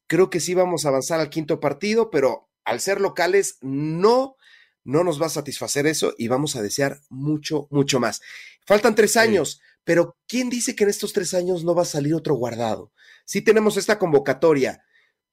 Creo 0.07 0.31
que 0.31 0.41
sí 0.41 0.55
vamos 0.55 0.85
a 0.85 0.89
avanzar 0.89 1.21
al 1.21 1.31
quinto 1.31 1.59
partido, 1.59 2.11
pero 2.11 2.49
al 2.65 2.81
ser 2.81 3.01
locales 3.01 3.59
no, 3.61 4.37
no 4.85 5.03
nos 5.03 5.21
va 5.21 5.27
a 5.27 5.31
satisfacer 5.31 5.87
eso 5.87 6.15
y 6.17 6.29
vamos 6.29 6.55
a 6.57 6.63
desear 6.63 7.01
mucho, 7.09 7.67
mucho 7.71 7.99
más. 7.99 8.21
Faltan 8.65 8.95
tres 8.95 9.17
años, 9.17 9.61
pero 9.85 10.17
¿quién 10.29 10.49
dice 10.49 10.75
que 10.77 10.85
en 10.85 10.91
estos 10.91 11.13
tres 11.13 11.35
años 11.35 11.65
no 11.65 11.75
va 11.75 11.83
a 11.83 11.87
salir 11.87 12.15
otro 12.15 12.35
guardado? 12.35 12.93
Sí 13.25 13.43
tenemos 13.43 13.77
esta 13.77 13.99
convocatoria, 13.99 14.85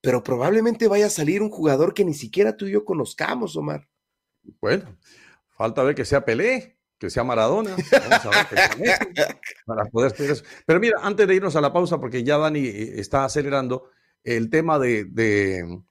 pero 0.02 0.24
probablemente 0.24 0.88
vaya 0.88 1.06
a 1.06 1.12
salir 1.12 1.42
un 1.42 1.50
jugador 1.50 1.94
que 1.94 2.06
ni 2.06 2.14
siquiera 2.14 2.58
tú 2.58 2.66
y 2.66 2.72
yo 2.72 2.84
conozcamos, 2.84 3.56
Omar. 3.56 3.88
Bueno, 4.60 4.98
falta 5.50 5.84
ver 5.84 5.96
que 5.96 6.06
sea 6.06 6.26
Pelé, 6.26 6.78
que 7.04 7.10
sea 7.10 7.26
Maradona. 7.26 7.76
Vamos 7.76 8.26
a 8.26 8.48
ver 8.50 9.38
para 9.66 9.86
poder 9.86 10.14
eso. 10.20 10.44
Pero 10.66 10.80
mira, 10.80 11.00
antes 11.02 11.28
de 11.28 11.36
irnos 11.36 11.54
a 11.58 11.62
la 11.62 11.74
pausa, 11.74 12.00
porque 12.00 12.24
ya 12.24 12.38
Dani 12.38 12.66
eh, 12.66 12.94
está 13.02 13.26
acelerando 13.26 13.90
el 14.24 14.50
tema 14.50 14.80
de, 14.80 15.04
de, 15.04 15.84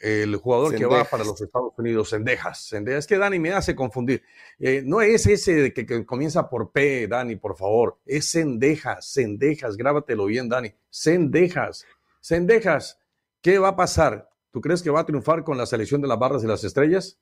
el 0.00 0.36
jugador 0.36 0.74
que 0.74 0.86
va 0.86 1.04
para 1.04 1.22
los 1.22 1.40
Estados 1.40 1.72
Unidos, 1.78 2.08
Sendejas. 2.08 2.66
Sendejas. 2.66 3.04
Es 3.04 3.06
que 3.06 3.16
Dani 3.16 3.38
me 3.38 3.52
hace 3.52 3.76
confundir. 3.76 4.24
Eh, 4.58 4.82
no 4.84 5.00
es 5.00 5.24
ese 5.26 5.72
que, 5.72 5.86
que, 5.86 6.04
comienza 6.04 6.48
por 6.50 6.72
P, 6.72 7.06
Dani, 7.06 7.36
por 7.36 7.56
favor. 7.56 7.98
Es 8.04 8.26
Sendejas, 8.26 9.06
Sendejas. 9.06 9.76
Grábatelo 9.76 10.24
bien, 10.26 10.48
Dani. 10.48 10.74
Sendejas. 10.90 11.86
Sendejas, 12.20 12.98
¿qué 13.40 13.60
va 13.60 13.68
a 13.68 13.76
pasar? 13.76 14.28
¿Tú 14.50 14.60
crees 14.60 14.82
que 14.82 14.90
va 14.90 15.00
a 15.00 15.06
triunfar 15.06 15.44
con 15.44 15.56
la 15.56 15.66
selección 15.66 16.00
de 16.02 16.08
las 16.08 16.18
barras 16.18 16.42
y 16.42 16.48
las 16.48 16.64
estrellas? 16.64 17.20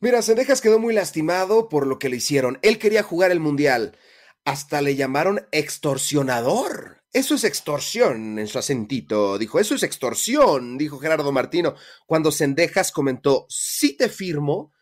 Mira, 0.00 0.22
Sendejas 0.22 0.60
quedó 0.60 0.78
muy 0.78 0.94
lastimado 0.94 1.68
por 1.68 1.86
lo 1.86 1.98
que 1.98 2.08
le 2.08 2.16
hicieron. 2.16 2.58
Él 2.62 2.78
quería 2.78 3.02
jugar 3.02 3.30
el 3.30 3.40
Mundial. 3.40 3.96
Hasta 4.44 4.82
le 4.82 4.94
llamaron 4.94 5.46
extorsionador. 5.52 7.02
Eso 7.12 7.34
es 7.34 7.44
extorsión 7.44 8.38
en 8.38 8.46
su 8.46 8.58
acentito, 8.58 9.38
dijo. 9.38 9.58
Eso 9.58 9.74
es 9.74 9.82
extorsión, 9.82 10.76
dijo 10.76 10.98
Gerardo 10.98 11.32
Martino, 11.32 11.74
cuando 12.06 12.30
Sendejas 12.30 12.92
comentó, 12.92 13.46
sí 13.48 13.96
te 13.96 14.08
firmo 14.08 14.72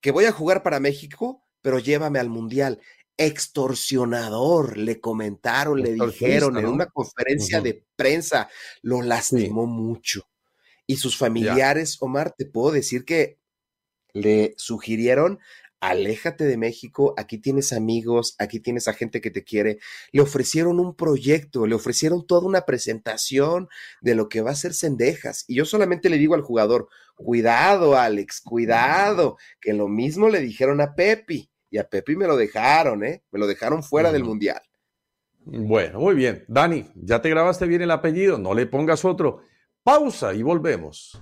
que 0.00 0.10
voy 0.10 0.24
a 0.24 0.32
jugar 0.32 0.62
para 0.62 0.80
México, 0.80 1.44
pero 1.62 1.78
llévame 1.78 2.18
al 2.18 2.28
Mundial. 2.28 2.80
Extorsionador, 3.16 4.76
le 4.76 5.00
comentaron, 5.00 5.80
le 5.80 5.92
dijeron 5.94 6.58
en 6.58 6.66
una 6.66 6.86
conferencia 6.86 7.60
de 7.60 7.84
prensa, 7.94 8.50
lo 8.82 9.00
lastimó 9.00 9.66
mucho. 9.66 10.28
Y 10.86 10.96
sus 10.96 11.16
familiares, 11.16 11.96
Omar, 12.00 12.34
te 12.36 12.46
puedo 12.46 12.72
decir 12.72 13.04
que 13.04 13.38
le 14.16 14.54
sugirieron 14.56 15.38
aléjate 15.80 16.44
de 16.44 16.56
México, 16.56 17.14
aquí 17.16 17.38
tienes 17.38 17.72
amigos, 17.72 18.34
aquí 18.38 18.60
tienes 18.60 18.88
a 18.88 18.92
gente 18.92 19.20
que 19.20 19.30
te 19.30 19.44
quiere. 19.44 19.78
Le 20.12 20.20
ofrecieron 20.20 20.80
un 20.80 20.94
proyecto, 20.94 21.66
le 21.66 21.74
ofrecieron 21.74 22.26
toda 22.26 22.46
una 22.46 22.62
presentación 22.62 23.68
de 24.00 24.14
lo 24.14 24.28
que 24.28 24.40
va 24.40 24.50
a 24.50 24.56
ser 24.56 24.74
Cendejas. 24.74 25.44
Y 25.46 25.56
yo 25.56 25.64
solamente 25.64 26.08
le 26.08 26.18
digo 26.18 26.34
al 26.34 26.42
jugador, 26.42 26.88
cuidado, 27.14 27.96
Alex, 27.96 28.40
cuidado, 28.40 29.36
que 29.60 29.72
lo 29.72 29.88
mismo 29.88 30.28
le 30.28 30.40
dijeron 30.40 30.80
a 30.80 30.94
Pepi. 30.94 31.50
Y 31.70 31.78
a 31.78 31.88
Pepi 31.88 32.16
me 32.16 32.26
lo 32.26 32.36
dejaron, 32.36 33.04
¿eh? 33.04 33.22
Me 33.30 33.38
lo 33.38 33.46
dejaron 33.46 33.82
fuera 33.82 34.12
del 34.12 34.24
Mundial. 34.24 34.62
Bueno, 35.44 36.00
muy 36.00 36.14
bien. 36.14 36.44
Dani, 36.48 36.90
ya 36.96 37.20
te 37.20 37.30
grabaste 37.30 37.66
bien 37.66 37.82
el 37.82 37.90
apellido, 37.90 38.38
no 38.38 38.54
le 38.54 38.66
pongas 38.66 39.04
otro. 39.04 39.42
Pausa 39.82 40.34
y 40.34 40.42
volvemos. 40.42 41.20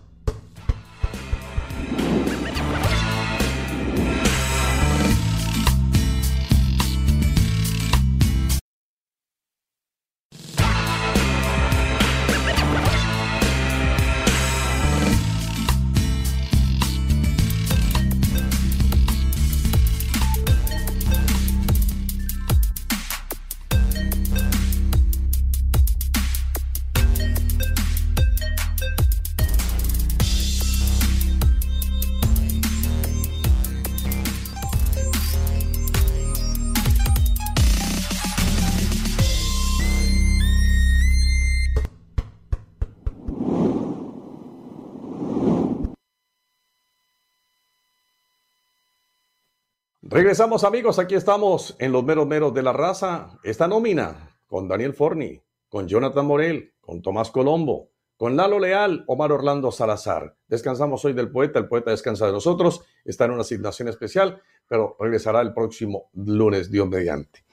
Regresamos 50.15 50.63
amigos, 50.63 51.01
aquí 51.01 51.17
estamos 51.17 51.75
en 51.81 51.91
los 51.91 52.05
meros 52.05 52.29
meros 52.29 52.55
de 52.55 52.63
la 52.63 52.73
raza. 52.73 53.37
Esta 53.43 53.67
nómina 53.67 54.39
con 54.47 54.69
Daniel 54.69 54.95
Forni, 54.95 55.43
con 55.69 55.89
Jonathan 55.89 56.25
Morel, 56.25 56.73
con 56.81 57.03
Tomás 57.03 57.33
Colombo, 57.33 57.91
con 58.17 58.37
Lalo 58.37 58.61
Leal, 58.61 59.03
Omar 59.09 59.33
Orlando 59.33 59.73
Salazar. 59.73 60.37
Descansamos 60.47 61.05
hoy 61.05 61.15
del 61.15 61.33
poeta, 61.33 61.59
el 61.59 61.67
poeta 61.67 61.91
descansa 61.91 62.27
de 62.27 62.33
nosotros, 62.33 62.83
está 63.05 63.25
en 63.25 63.33
una 63.33 63.41
asignación 63.41 63.89
especial, 63.89 64.41
pero 64.69 64.97
regresará 65.01 65.41
el 65.41 65.53
próximo 65.53 66.11
lunes, 66.13 66.71
Dios 66.71 66.89
mediante. 66.89 67.45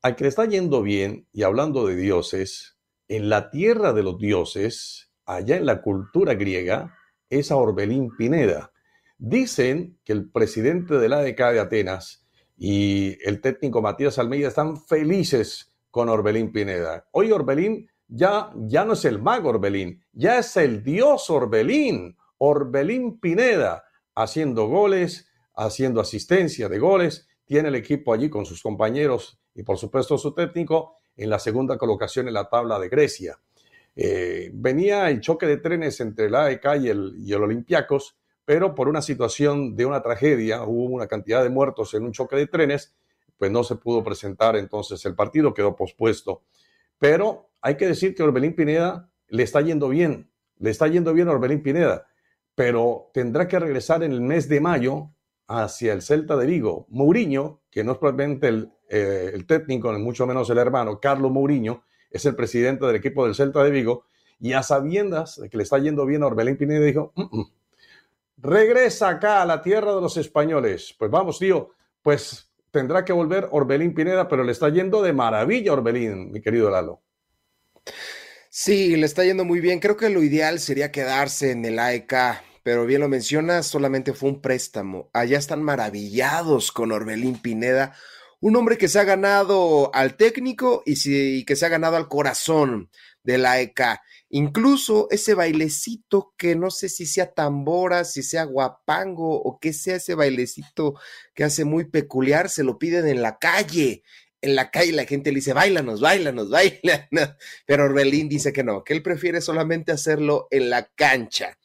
Al 0.00 0.16
que 0.16 0.24
le 0.24 0.28
está 0.28 0.46
yendo 0.46 0.80
bien, 0.80 1.28
y 1.30 1.42
hablando 1.42 1.86
de 1.86 1.94
dioses, 1.94 2.78
en 3.08 3.28
la 3.28 3.50
tierra 3.50 3.92
de 3.92 4.02
los 4.02 4.16
dioses, 4.16 5.10
allá 5.26 5.58
en 5.58 5.66
la 5.66 5.82
cultura 5.82 6.32
griega, 6.36 6.96
es 7.28 7.50
a 7.50 7.56
Orbelín 7.56 8.16
Pineda 8.16 8.71
Dicen 9.24 10.00
que 10.04 10.12
el 10.12 10.28
presidente 10.32 10.98
de 10.98 11.08
la 11.08 11.18
ADK 11.18 11.52
de 11.52 11.60
Atenas 11.60 12.26
y 12.58 13.16
el 13.24 13.40
técnico 13.40 13.80
Matías 13.80 14.18
Almeida 14.18 14.48
están 14.48 14.76
felices 14.76 15.76
con 15.92 16.08
Orbelín 16.08 16.50
Pineda. 16.50 17.06
Hoy 17.12 17.30
Orbelín 17.30 17.88
ya, 18.08 18.50
ya 18.56 18.84
no 18.84 18.94
es 18.94 19.04
el 19.04 19.22
mago 19.22 19.50
Orbelín, 19.50 20.04
ya 20.12 20.40
es 20.40 20.56
el 20.56 20.82
dios 20.82 21.30
Orbelín, 21.30 22.16
Orbelín 22.38 23.20
Pineda, 23.20 23.84
haciendo 24.16 24.66
goles, 24.66 25.30
haciendo 25.54 26.00
asistencia 26.00 26.68
de 26.68 26.80
goles. 26.80 27.28
Tiene 27.44 27.68
el 27.68 27.76
equipo 27.76 28.12
allí 28.12 28.28
con 28.28 28.44
sus 28.44 28.60
compañeros 28.60 29.38
y 29.54 29.62
por 29.62 29.78
supuesto 29.78 30.18
su 30.18 30.34
técnico 30.34 30.96
en 31.16 31.30
la 31.30 31.38
segunda 31.38 31.78
colocación 31.78 32.26
en 32.26 32.34
la 32.34 32.48
tabla 32.48 32.76
de 32.80 32.88
Grecia. 32.88 33.38
Eh, 33.94 34.50
venía 34.52 35.08
el 35.10 35.20
choque 35.20 35.46
de 35.46 35.58
trenes 35.58 36.00
entre 36.00 36.26
el 36.26 36.34
AEK 36.34 36.64
y 36.80 36.88
el, 36.88 37.14
y 37.18 37.32
el 37.32 37.42
Olympiacos 37.44 38.16
pero 38.44 38.74
por 38.74 38.88
una 38.88 39.02
situación 39.02 39.76
de 39.76 39.86
una 39.86 40.02
tragedia, 40.02 40.62
hubo 40.62 40.84
una 40.84 41.06
cantidad 41.06 41.42
de 41.42 41.50
muertos 41.50 41.94
en 41.94 42.04
un 42.04 42.12
choque 42.12 42.36
de 42.36 42.46
trenes, 42.46 42.94
pues 43.38 43.50
no 43.50 43.64
se 43.64 43.76
pudo 43.76 44.02
presentar 44.02 44.56
entonces 44.56 45.04
el 45.04 45.14
partido, 45.14 45.54
quedó 45.54 45.76
pospuesto. 45.76 46.42
Pero 46.98 47.50
hay 47.60 47.76
que 47.76 47.86
decir 47.86 48.14
que 48.14 48.22
Orbelín 48.22 48.54
Pineda 48.54 49.10
le 49.28 49.42
está 49.42 49.60
yendo 49.60 49.88
bien, 49.88 50.30
le 50.58 50.70
está 50.70 50.86
yendo 50.88 51.12
bien 51.12 51.28
a 51.28 51.32
Orbelín 51.32 51.62
Pineda, 51.62 52.06
pero 52.54 53.10
tendrá 53.12 53.48
que 53.48 53.58
regresar 53.58 54.02
en 54.02 54.12
el 54.12 54.20
mes 54.20 54.48
de 54.48 54.60
mayo 54.60 55.10
hacia 55.48 55.92
el 55.92 56.02
Celta 56.02 56.36
de 56.36 56.46
Vigo. 56.46 56.86
Mourinho, 56.90 57.62
que 57.70 57.82
no 57.84 57.92
es 57.92 57.98
probablemente 57.98 58.48
el, 58.48 58.72
eh, 58.88 59.30
el 59.32 59.46
técnico, 59.46 59.92
ni 59.92 60.02
mucho 60.02 60.26
menos 60.26 60.48
el 60.50 60.58
hermano, 60.58 61.00
Carlos 61.00 61.30
Mourinho, 61.30 61.84
es 62.10 62.26
el 62.26 62.36
presidente 62.36 62.84
del 62.86 62.96
equipo 62.96 63.24
del 63.24 63.34
Celta 63.34 63.64
de 63.64 63.70
Vigo, 63.70 64.04
y 64.38 64.52
a 64.52 64.62
sabiendas 64.62 65.40
de 65.40 65.48
que 65.48 65.56
le 65.56 65.62
está 65.62 65.78
yendo 65.78 66.04
bien 66.04 66.22
a 66.22 66.26
Orbelín 66.26 66.56
Pineda, 66.56 66.84
dijo, 66.84 67.12
mm, 67.14 67.22
mm, 67.22 67.52
regresa 68.42 69.08
acá 69.08 69.40
a 69.40 69.46
la 69.46 69.62
tierra 69.62 69.94
de 69.94 70.00
los 70.00 70.16
españoles. 70.16 70.94
Pues 70.98 71.10
vamos, 71.10 71.38
tío, 71.38 71.70
pues 72.02 72.52
tendrá 72.70 73.04
que 73.04 73.12
volver 73.12 73.48
Orbelín 73.52 73.94
Pineda, 73.94 74.28
pero 74.28 74.44
le 74.44 74.52
está 74.52 74.68
yendo 74.68 75.02
de 75.02 75.12
maravilla 75.12 75.72
Orbelín, 75.72 76.32
mi 76.32 76.40
querido 76.42 76.68
Lalo. 76.68 77.02
Sí, 78.50 78.96
le 78.96 79.06
está 79.06 79.24
yendo 79.24 79.44
muy 79.44 79.60
bien. 79.60 79.80
Creo 79.80 79.96
que 79.96 80.10
lo 80.10 80.22
ideal 80.22 80.58
sería 80.58 80.92
quedarse 80.92 81.52
en 81.52 81.64
el 81.64 81.78
AEK, 81.78 82.14
pero 82.62 82.84
bien 82.84 83.00
lo 83.00 83.08
mencionas, 83.08 83.66
solamente 83.66 84.12
fue 84.12 84.28
un 84.30 84.42
préstamo. 84.42 85.08
Allá 85.12 85.38
están 85.38 85.62
maravillados 85.62 86.72
con 86.72 86.92
Orbelín 86.92 87.40
Pineda, 87.40 87.94
un 88.40 88.56
hombre 88.56 88.76
que 88.76 88.88
se 88.88 88.98
ha 88.98 89.04
ganado 89.04 89.94
al 89.94 90.16
técnico 90.16 90.82
y, 90.84 91.44
que 91.44 91.56
se 91.56 91.64
ha 91.64 91.68
ganado 91.68 91.96
al 91.96 92.08
corazón 92.08 92.90
del 93.24 93.46
AEK. 93.46 93.80
Incluso 94.30 95.08
ese 95.10 95.34
bailecito 95.34 96.32
que 96.36 96.56
no 96.56 96.70
sé 96.70 96.88
si 96.88 97.06
sea 97.06 97.32
tambora, 97.32 98.04
si 98.04 98.22
sea 98.22 98.44
guapango 98.44 99.40
o 99.40 99.58
que 99.58 99.72
sea 99.72 99.96
ese 99.96 100.14
bailecito 100.14 100.94
que 101.34 101.44
hace 101.44 101.64
muy 101.64 101.84
peculiar, 101.84 102.48
se 102.48 102.64
lo 102.64 102.78
piden 102.78 103.06
en 103.08 103.22
la 103.22 103.38
calle. 103.38 104.02
En 104.40 104.56
la 104.56 104.70
calle 104.70 104.92
la 104.92 105.04
gente 105.04 105.30
le 105.30 105.36
dice, 105.36 105.52
bailanos, 105.52 106.00
bailanos, 106.00 106.50
bailanos. 106.50 107.36
Pero 107.66 107.84
Orbelín 107.84 108.28
dice 108.28 108.52
que 108.52 108.64
no, 108.64 108.82
que 108.82 108.94
él 108.94 109.02
prefiere 109.02 109.40
solamente 109.40 109.92
hacerlo 109.92 110.48
en 110.50 110.70
la 110.70 110.88
cancha. 110.94 111.58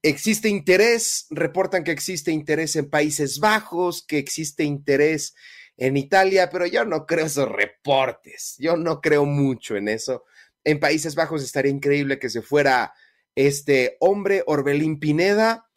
Existe 0.00 0.48
interés, 0.48 1.26
reportan 1.30 1.82
que 1.82 1.90
existe 1.90 2.30
interés 2.30 2.76
en 2.76 2.88
Países 2.88 3.40
Bajos, 3.40 4.06
que 4.06 4.18
existe 4.18 4.62
interés 4.62 5.34
en 5.76 5.96
Italia, 5.96 6.50
pero 6.50 6.66
yo 6.66 6.84
no 6.84 7.04
creo 7.04 7.26
esos 7.26 7.48
reportes. 7.48 8.54
Yo 8.58 8.76
no 8.76 9.00
creo 9.00 9.24
mucho 9.24 9.76
en 9.76 9.88
eso 9.88 10.24
en 10.64 10.80
Países 10.80 11.14
Bajos 11.14 11.42
estaría 11.42 11.72
increíble 11.72 12.18
que 12.18 12.30
se 12.30 12.42
fuera 12.42 12.92
este 13.34 13.96
hombre, 14.00 14.42
Orbelín 14.46 14.98
Pineda, 14.98 15.68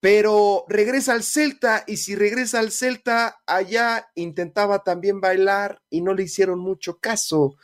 pero 0.00 0.64
regresa 0.68 1.12
al 1.12 1.22
Celta 1.22 1.84
y 1.86 1.98
si 1.98 2.14
regresa 2.14 2.58
al 2.58 2.72
Celta, 2.72 3.40
allá 3.46 4.10
intentaba 4.14 4.82
también 4.82 5.20
bailar 5.20 5.82
y 5.90 6.00
no 6.00 6.14
le 6.14 6.22
hicieron 6.22 6.58
mucho 6.58 6.98
caso. 6.98 7.56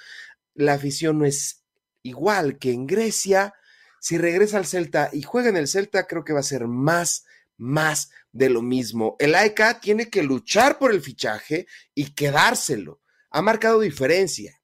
La 0.55 0.75
afición 0.75 1.19
no 1.19 1.25
es 1.25 1.65
igual 2.03 2.59
que 2.59 2.73
en 2.73 2.87
Grecia. 2.87 3.55
Si 4.01 4.19
regresa 4.19 4.59
al 4.59 4.67
Celta 4.67 5.09
y 5.13 5.23
juega 5.23 5.49
en 5.49 5.57
el 5.57 5.69
Celta, 5.69 6.07
creo 6.07 6.25
que 6.25 6.35
va 6.35 6.41
a 6.41 6.45
ser 6.45 6.67
más, 6.67 7.25
más 7.57 8.11
de 8.33 8.51
lo 8.51 8.61
mismo. 8.61 9.17
El 9.19 9.35
AEK 9.35 9.81
tiene 9.81 10.11
que 10.11 10.23
luchar 10.23 10.79
por 10.79 10.93
el 10.93 11.01
fichaje 11.01 11.67
y 11.95 12.15
quedárselo. 12.15 13.01
Ha 13.31 13.41
marcado 13.41 13.81
diferencia 13.81 14.56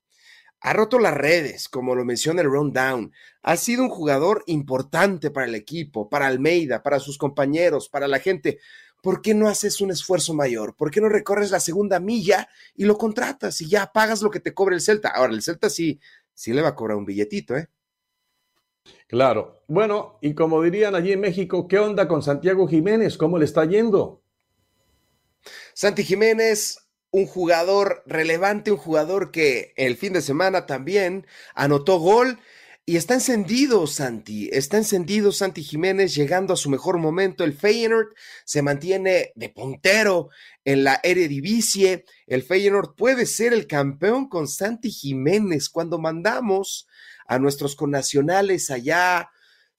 ha 0.62 0.72
roto 0.72 0.98
las 1.00 1.14
redes, 1.14 1.68
como 1.68 1.94
lo 1.94 2.04
menciona 2.04 2.40
el 2.40 2.48
Rundown. 2.48 3.12
Ha 3.42 3.56
sido 3.56 3.82
un 3.82 3.88
jugador 3.88 4.44
importante 4.46 5.30
para 5.30 5.46
el 5.46 5.56
equipo, 5.56 6.08
para 6.08 6.28
Almeida, 6.28 6.82
para 6.82 7.00
sus 7.00 7.18
compañeros, 7.18 7.88
para 7.88 8.06
la 8.06 8.20
gente. 8.20 8.60
¿Por 9.02 9.20
qué 9.20 9.34
no 9.34 9.48
haces 9.48 9.80
un 9.80 9.90
esfuerzo 9.90 10.34
mayor? 10.34 10.76
¿Por 10.76 10.92
qué 10.92 11.00
no 11.00 11.08
recorres 11.08 11.50
la 11.50 11.58
segunda 11.58 11.98
milla 11.98 12.48
y 12.76 12.84
lo 12.84 12.96
contratas 12.96 13.60
y 13.60 13.68
ya 13.68 13.92
pagas 13.92 14.22
lo 14.22 14.30
que 14.30 14.38
te 14.38 14.54
cobra 14.54 14.76
el 14.76 14.80
Celta? 14.80 15.08
Ahora, 15.08 15.32
el 15.32 15.42
Celta 15.42 15.68
sí, 15.68 16.00
sí 16.32 16.52
le 16.52 16.62
va 16.62 16.68
a 16.68 16.74
cobrar 16.76 16.96
un 16.96 17.06
billetito, 17.06 17.56
¿eh? 17.56 17.68
Claro. 19.08 19.64
Bueno, 19.66 20.18
y 20.22 20.34
como 20.34 20.62
dirían 20.62 20.94
allí 20.94 21.12
en 21.12 21.20
México, 21.20 21.66
¿qué 21.66 21.80
onda 21.80 22.06
con 22.06 22.22
Santiago 22.22 22.68
Jiménez? 22.68 23.18
¿Cómo 23.18 23.36
le 23.38 23.44
está 23.44 23.64
yendo? 23.64 24.22
Santi 25.74 26.04
Jiménez 26.04 26.78
un 27.12 27.26
jugador 27.26 28.02
relevante, 28.06 28.72
un 28.72 28.78
jugador 28.78 29.30
que 29.30 29.74
el 29.76 29.96
fin 29.96 30.14
de 30.14 30.22
semana 30.22 30.66
también 30.66 31.26
anotó 31.54 31.98
gol. 32.00 32.40
Y 32.84 32.96
está 32.96 33.14
encendido 33.14 33.86
Santi, 33.86 34.48
está 34.52 34.76
encendido 34.76 35.30
Santi 35.30 35.62
Jiménez 35.62 36.16
llegando 36.16 36.52
a 36.52 36.56
su 36.56 36.68
mejor 36.68 36.98
momento. 36.98 37.44
El 37.44 37.52
Feyenoord 37.52 38.08
se 38.44 38.60
mantiene 38.60 39.30
de 39.36 39.50
puntero 39.50 40.30
en 40.64 40.82
la 40.82 40.98
Eredivisie. 41.04 42.04
El 42.26 42.42
Feyenoord 42.42 42.96
puede 42.96 43.26
ser 43.26 43.52
el 43.52 43.68
campeón 43.68 44.28
con 44.28 44.48
Santi 44.48 44.90
Jiménez 44.90 45.68
cuando 45.68 46.00
mandamos 46.00 46.88
a 47.28 47.38
nuestros 47.38 47.76
connacionales 47.76 48.68
allá 48.68 49.30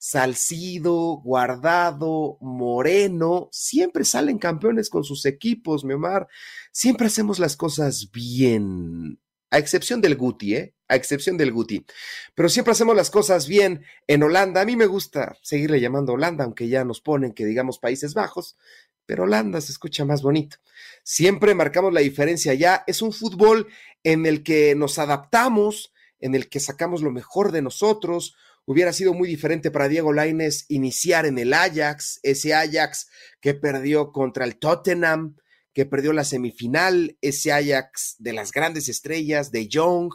Salcido, 0.06 1.22
Guardado, 1.24 2.36
Moreno, 2.42 3.48
siempre 3.50 4.04
salen 4.04 4.36
campeones 4.36 4.90
con 4.90 5.02
sus 5.02 5.24
equipos, 5.24 5.82
mi 5.82 5.94
Omar. 5.94 6.28
Siempre 6.72 7.06
hacemos 7.06 7.38
las 7.38 7.56
cosas 7.56 8.10
bien, 8.12 9.18
a 9.50 9.56
excepción 9.56 10.02
del 10.02 10.16
Guti, 10.16 10.56
¿eh? 10.56 10.74
A 10.88 10.96
excepción 10.96 11.38
del 11.38 11.52
Guti. 11.52 11.86
Pero 12.34 12.50
siempre 12.50 12.72
hacemos 12.72 12.94
las 12.94 13.10
cosas 13.10 13.48
bien 13.48 13.82
en 14.06 14.22
Holanda. 14.22 14.60
A 14.60 14.66
mí 14.66 14.76
me 14.76 14.84
gusta 14.84 15.38
seguirle 15.40 15.80
llamando 15.80 16.12
Holanda, 16.12 16.44
aunque 16.44 16.68
ya 16.68 16.84
nos 16.84 17.00
ponen 17.00 17.32
que 17.32 17.46
digamos 17.46 17.78
Países 17.78 18.12
Bajos, 18.12 18.58
pero 19.06 19.22
Holanda 19.22 19.62
se 19.62 19.72
escucha 19.72 20.04
más 20.04 20.20
bonito. 20.20 20.58
Siempre 21.02 21.54
marcamos 21.54 21.94
la 21.94 22.00
diferencia 22.00 22.52
ya. 22.52 22.84
Es 22.86 23.00
un 23.00 23.14
fútbol 23.14 23.68
en 24.02 24.26
el 24.26 24.42
que 24.42 24.74
nos 24.74 24.98
adaptamos, 24.98 25.94
en 26.20 26.34
el 26.34 26.50
que 26.50 26.60
sacamos 26.60 27.00
lo 27.00 27.10
mejor 27.10 27.52
de 27.52 27.62
nosotros, 27.62 28.36
Hubiera 28.66 28.92
sido 28.92 29.12
muy 29.12 29.28
diferente 29.28 29.70
para 29.70 29.88
Diego 29.88 30.12
Laines 30.12 30.64
iniciar 30.68 31.26
en 31.26 31.38
el 31.38 31.52
Ajax, 31.52 32.20
ese 32.22 32.54
Ajax 32.54 33.08
que 33.40 33.54
perdió 33.54 34.10
contra 34.10 34.44
el 34.44 34.56
Tottenham, 34.56 35.36
que 35.74 35.84
perdió 35.84 36.12
la 36.12 36.24
semifinal, 36.24 37.18
ese 37.20 37.52
Ajax 37.52 38.16
de 38.18 38.32
las 38.32 38.52
grandes 38.52 38.88
estrellas, 38.88 39.50
de 39.50 39.68
Young. 39.68 40.12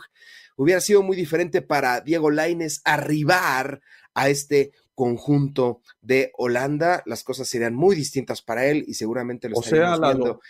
Hubiera 0.55 0.81
sido 0.81 1.03
muy 1.03 1.15
diferente 1.15 1.61
para 1.61 2.01
Diego 2.01 2.31
Laines 2.31 2.81
arribar 2.85 3.81
a 4.15 4.29
este 4.29 4.71
conjunto 4.95 5.81
de 6.01 6.31
Holanda. 6.37 7.03
Las 7.05 7.23
cosas 7.23 7.47
serían 7.47 7.75
muy 7.75 7.95
distintas 7.95 8.41
para 8.41 8.65
él 8.65 8.83
y 8.87 8.95
seguramente 8.95 9.47
lo 9.47 9.59
o 9.59 9.61
sea, 9.61 9.97
viendo. 9.97 10.41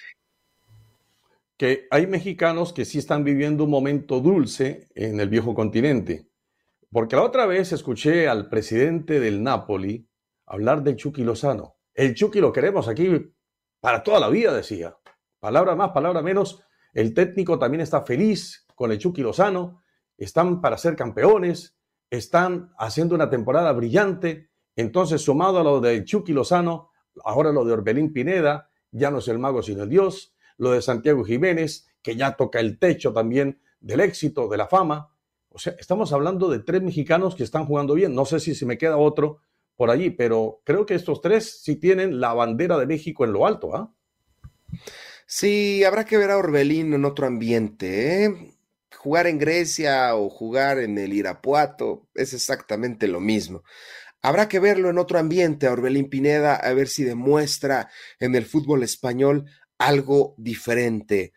Que 1.58 1.88
hay 1.92 2.08
mexicanos 2.08 2.72
que 2.72 2.86
sí 2.86 2.98
están 2.98 3.26
viviendo 3.26 3.66
un 3.66 3.70
momento 3.70 4.22
dulce 4.22 4.88
en 4.96 5.20
el 5.20 5.28
viejo 5.28 5.54
continente. 5.54 6.29
Porque 6.92 7.16
la 7.16 7.24
otra 7.24 7.46
vez 7.46 7.72
escuché 7.72 8.28
al 8.28 8.50
presidente 8.50 9.20
del 9.20 9.44
Napoli 9.44 10.10
hablar 10.48 10.82
del 10.82 10.96
Chucky 10.96 11.24
Lozano. 11.24 11.78
El 11.94 12.16
Chucky 12.16 12.40
lo 12.40 12.52
queremos 12.52 12.88
aquí 12.88 13.32
para 13.80 14.02
toda 14.04 14.20
la 14.20 14.30
vida, 14.30 14.54
decía. 14.54 14.98
Palabra 15.40 15.76
más, 15.76 15.92
palabra 15.92 16.24
menos. 16.24 16.64
El 16.94 17.14
técnico 17.14 17.60
también 17.60 17.82
está 17.82 18.02
feliz 18.02 18.66
con 18.74 18.92
el 18.92 18.98
Chucky 18.98 19.22
Lozano. 19.22 19.84
Están 20.18 20.62
para 20.62 20.78
ser 20.78 20.96
campeones. 20.96 21.78
Están 22.10 22.74
haciendo 22.80 23.14
una 23.14 23.30
temporada 23.30 23.72
brillante. 23.72 24.50
Entonces, 24.76 25.22
sumado 25.22 25.60
a 25.60 25.64
lo 25.64 25.82
de 25.82 26.04
Chucky 26.04 26.34
Lozano, 26.34 26.90
ahora 27.24 27.52
lo 27.52 27.66
de 27.66 27.74
Orbelín 27.74 28.12
Pineda, 28.12 28.72
ya 28.92 29.12
no 29.12 29.20
es 29.20 29.28
el 29.28 29.38
mago 29.38 29.62
sino 29.62 29.84
el 29.84 29.90
Dios. 29.90 30.34
Lo 30.58 30.72
de 30.72 30.82
Santiago 30.82 31.24
Jiménez, 31.24 31.88
que 32.02 32.16
ya 32.16 32.36
toca 32.36 32.60
el 32.60 32.80
techo 32.80 33.14
también 33.14 33.62
del 33.80 34.00
éxito, 34.00 34.50
de 34.50 34.58
la 34.58 34.68
fama. 34.68 35.14
O 35.50 35.60
sea, 35.60 35.76
estamos 35.80 36.14
hablando 36.14 36.50
de 36.50 36.60
tres 36.60 36.82
mexicanos 36.82 37.36
que 37.36 37.44
están 37.44 37.66
jugando 37.66 37.96
bien. 37.96 38.14
No 38.14 38.26
sé 38.26 38.40
si 38.40 38.56
se 38.56 38.66
me 38.66 38.78
queda 38.78 38.98
otro 38.98 39.40
por 39.76 39.90
allí, 39.90 40.10
pero 40.10 40.62
creo 40.64 40.86
que 40.86 40.96
estos 40.96 41.22
tres 41.22 41.62
sí 41.64 41.76
tienen 41.78 42.20
la 42.20 42.34
bandera 42.34 42.78
de 42.78 42.86
México 42.86 43.24
en 43.24 43.34
lo 43.34 43.46
alto, 43.48 43.76
¿ah? 43.76 43.94
Sí, 45.26 45.84
habrá 45.84 46.06
que 46.06 46.18
ver 46.18 46.32
a 46.32 46.38
Orbelín 46.38 46.94
en 46.94 47.06
otro 47.06 47.28
ambiente, 47.28 48.26
¿eh? 48.26 48.56
Jugar 48.96 49.28
en 49.28 49.40
Grecia 49.40 50.16
o 50.16 50.30
jugar 50.30 50.80
en 50.80 50.98
el 50.98 51.14
Irapuato 51.14 52.08
es 52.14 52.34
exactamente 52.34 53.08
lo 53.08 53.20
mismo. 53.20 53.64
Habrá 54.22 54.50
que 54.50 54.60
verlo 54.60 54.90
en 54.90 54.98
otro 54.98 55.18
ambiente 55.18 55.68
a 55.68 55.72
Orbelín 55.72 56.10
Pineda, 56.10 56.56
a 56.56 56.74
ver 56.74 56.90
si 56.90 57.04
demuestra 57.04 57.90
en 58.20 58.36
el 58.36 58.46
fútbol 58.46 58.84
español 58.84 59.46
algo 59.78 60.36
diferente. 60.38 61.32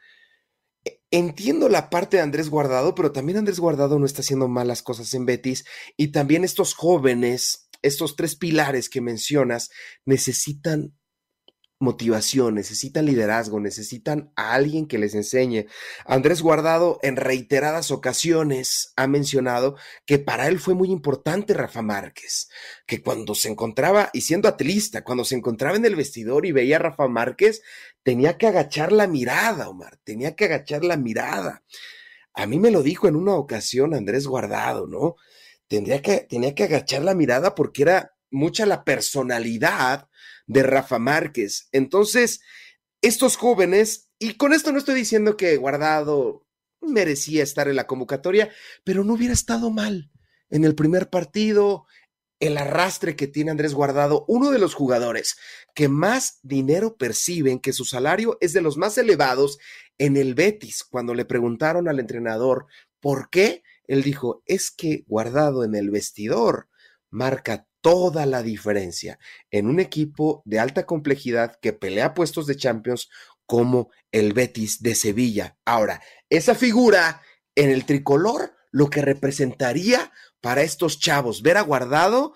Entiendo 1.14 1.68
la 1.68 1.90
parte 1.90 2.16
de 2.16 2.22
Andrés 2.22 2.48
Guardado, 2.48 2.94
pero 2.94 3.12
también 3.12 3.36
Andrés 3.36 3.60
Guardado 3.60 3.98
no 3.98 4.06
está 4.06 4.22
haciendo 4.22 4.48
malas 4.48 4.82
cosas 4.82 5.12
en 5.12 5.26
Betis 5.26 5.66
y 5.98 6.08
también 6.08 6.42
estos 6.42 6.72
jóvenes, 6.72 7.68
estos 7.82 8.16
tres 8.16 8.34
pilares 8.34 8.88
que 8.88 9.02
mencionas, 9.02 9.68
necesitan 10.06 10.94
motivación, 11.82 12.54
necesitan 12.54 13.04
liderazgo, 13.04 13.60
necesitan 13.60 14.32
a 14.36 14.54
alguien 14.54 14.86
que 14.86 14.98
les 14.98 15.14
enseñe. 15.14 15.66
Andrés 16.06 16.40
Guardado 16.40 16.98
en 17.02 17.16
reiteradas 17.16 17.90
ocasiones 17.90 18.92
ha 18.96 19.06
mencionado 19.06 19.76
que 20.06 20.18
para 20.18 20.48
él 20.48 20.58
fue 20.58 20.74
muy 20.74 20.90
importante 20.90 21.52
Rafa 21.52 21.82
Márquez, 21.82 22.48
que 22.86 23.02
cuando 23.02 23.34
se 23.34 23.48
encontraba, 23.48 24.10
y 24.12 24.22
siendo 24.22 24.48
atlista, 24.48 25.04
cuando 25.04 25.24
se 25.24 25.34
encontraba 25.34 25.76
en 25.76 25.84
el 25.84 25.96
vestidor 25.96 26.46
y 26.46 26.52
veía 26.52 26.76
a 26.76 26.80
Rafa 26.80 27.08
Márquez, 27.08 27.62
tenía 28.02 28.38
que 28.38 28.46
agachar 28.46 28.92
la 28.92 29.06
mirada, 29.06 29.68
Omar, 29.68 29.98
tenía 30.04 30.34
que 30.34 30.46
agachar 30.46 30.84
la 30.84 30.96
mirada. 30.96 31.62
A 32.32 32.46
mí 32.46 32.58
me 32.58 32.70
lo 32.70 32.82
dijo 32.82 33.08
en 33.08 33.16
una 33.16 33.34
ocasión 33.34 33.92
Andrés 33.92 34.26
Guardado, 34.26 34.86
¿no? 34.86 35.16
Tendría 35.68 36.00
que, 36.00 36.20
tenía 36.20 36.54
que 36.54 36.64
agachar 36.64 37.02
la 37.02 37.14
mirada 37.14 37.54
porque 37.54 37.82
era 37.82 38.14
mucha 38.30 38.66
la 38.66 38.84
personalidad 38.84 40.08
de 40.46 40.62
Rafa 40.62 40.98
Márquez. 40.98 41.68
Entonces, 41.72 42.40
estos 43.00 43.36
jóvenes, 43.36 44.10
y 44.18 44.34
con 44.34 44.52
esto 44.52 44.72
no 44.72 44.78
estoy 44.78 44.94
diciendo 44.94 45.36
que 45.36 45.56
Guardado 45.56 46.46
merecía 46.80 47.42
estar 47.42 47.68
en 47.68 47.76
la 47.76 47.86
convocatoria, 47.86 48.50
pero 48.84 49.04
no 49.04 49.14
hubiera 49.14 49.34
estado 49.34 49.70
mal. 49.70 50.10
En 50.50 50.64
el 50.64 50.74
primer 50.74 51.08
partido, 51.10 51.86
el 52.40 52.58
arrastre 52.58 53.14
que 53.14 53.28
tiene 53.28 53.52
Andrés 53.52 53.72
Guardado, 53.72 54.24
uno 54.26 54.50
de 54.50 54.58
los 54.58 54.74
jugadores 54.74 55.36
que 55.74 55.88
más 55.88 56.40
dinero 56.42 56.96
perciben, 56.96 57.60
que 57.60 57.72
su 57.72 57.84
salario 57.84 58.36
es 58.40 58.52
de 58.52 58.60
los 58.60 58.76
más 58.76 58.98
elevados 58.98 59.58
en 59.98 60.16
el 60.16 60.34
Betis. 60.34 60.82
Cuando 60.82 61.14
le 61.14 61.24
preguntaron 61.24 61.88
al 61.88 62.00
entrenador 62.00 62.66
por 63.00 63.30
qué, 63.30 63.62
él 63.86 64.02
dijo, 64.02 64.42
es 64.46 64.70
que 64.70 65.04
Guardado 65.06 65.64
en 65.64 65.74
el 65.74 65.90
vestidor 65.90 66.68
marca 67.10 67.68
toda 67.82 68.24
la 68.24 68.42
diferencia 68.42 69.18
en 69.50 69.66
un 69.66 69.80
equipo 69.80 70.42
de 70.46 70.58
alta 70.58 70.86
complejidad 70.86 71.58
que 71.60 71.74
pelea 71.74 72.14
puestos 72.14 72.46
de 72.46 72.56
Champions 72.56 73.10
como 73.44 73.90
el 74.12 74.32
Betis 74.32 74.82
de 74.82 74.94
Sevilla. 74.94 75.58
Ahora, 75.66 76.00
esa 76.30 76.54
figura 76.54 77.20
en 77.54 77.68
el 77.68 77.84
tricolor, 77.84 78.54
lo 78.70 78.88
que 78.88 79.02
representaría 79.02 80.10
para 80.40 80.62
estos 80.62 80.98
chavos, 80.98 81.42
ver 81.42 81.58
a 81.58 81.62
Guardado, 81.62 82.34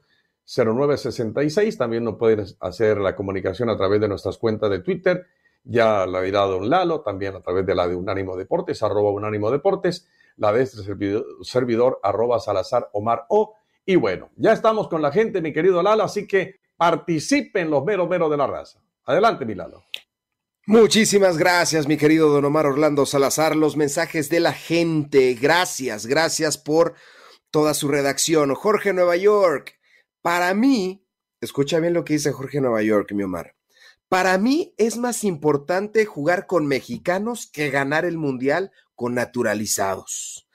305-600-0966. 0.47 1.77
También 1.77 2.05
nos 2.05 2.15
pueden 2.15 2.45
hacer 2.61 2.99
la 2.99 3.13
comunicación 3.13 3.69
a 3.69 3.75
través 3.75 3.99
de 3.99 4.07
nuestras 4.07 4.37
cuentas 4.37 4.69
de 4.69 4.79
Twitter. 4.79 5.25
Ya 5.65 6.05
la 6.05 6.21
dirá 6.21 6.43
Don 6.43 6.69
Lalo, 6.69 7.01
también 7.01 7.35
a 7.35 7.41
través 7.41 7.65
de 7.65 7.75
la 7.75 7.89
de 7.89 7.95
Unánimo 7.95 8.37
Deportes, 8.37 8.81
arroba 8.81 9.11
Unánimo 9.11 9.51
Deportes 9.51 10.07
la 10.37 10.51
de 10.51 10.63
este 10.63 10.77
servidor, 11.41 11.99
arroba 12.03 12.39
Salazar 12.39 12.89
Omar 12.93 13.25
O. 13.29 13.55
Y 13.85 13.95
bueno, 13.95 14.29
ya 14.35 14.53
estamos 14.53 14.87
con 14.87 15.01
la 15.01 15.11
gente, 15.11 15.41
mi 15.41 15.53
querido 15.53 15.81
Lalo, 15.81 16.03
así 16.03 16.27
que 16.27 16.59
participen 16.75 17.69
los 17.69 17.83
meros 17.85 18.09
meros 18.09 18.29
de 18.29 18.37
la 18.37 18.47
raza. 18.47 18.81
Adelante, 19.05 19.45
mi 19.45 19.55
Lalo. 19.55 19.83
Muchísimas 20.67 21.37
gracias, 21.37 21.87
mi 21.87 21.95
querido 21.95 22.29
Don 22.29 22.45
Omar 22.45 22.65
Orlando 22.65 23.05
Salazar. 23.05 23.55
Los 23.55 23.77
mensajes 23.77 24.29
de 24.29 24.39
la 24.39 24.51
gente. 24.51 25.35
Gracias, 25.35 26.07
gracias 26.07 26.57
por 26.57 26.95
toda 27.51 27.75
su 27.75 27.87
redacción. 27.87 28.55
Jorge 28.55 28.91
Nueva 28.91 29.15
York. 29.15 29.79
Para 30.23 30.55
mí, 30.55 31.05
escucha 31.39 31.79
bien 31.79 31.93
lo 31.93 32.03
que 32.03 32.13
dice 32.13 32.31
Jorge 32.31 32.61
Nueva 32.61 32.81
York, 32.81 33.11
mi 33.13 33.23
Omar. 33.23 33.54
Para 34.09 34.37
mí 34.37 34.73
es 34.77 34.97
más 34.97 35.23
importante 35.23 36.05
jugar 36.05 36.45
con 36.45 36.67
mexicanos 36.67 37.49
que 37.51 37.69
ganar 37.69 38.05
el 38.05 38.17
mundial 38.17 38.71
con 38.93 39.15
naturalizados. 39.15 40.47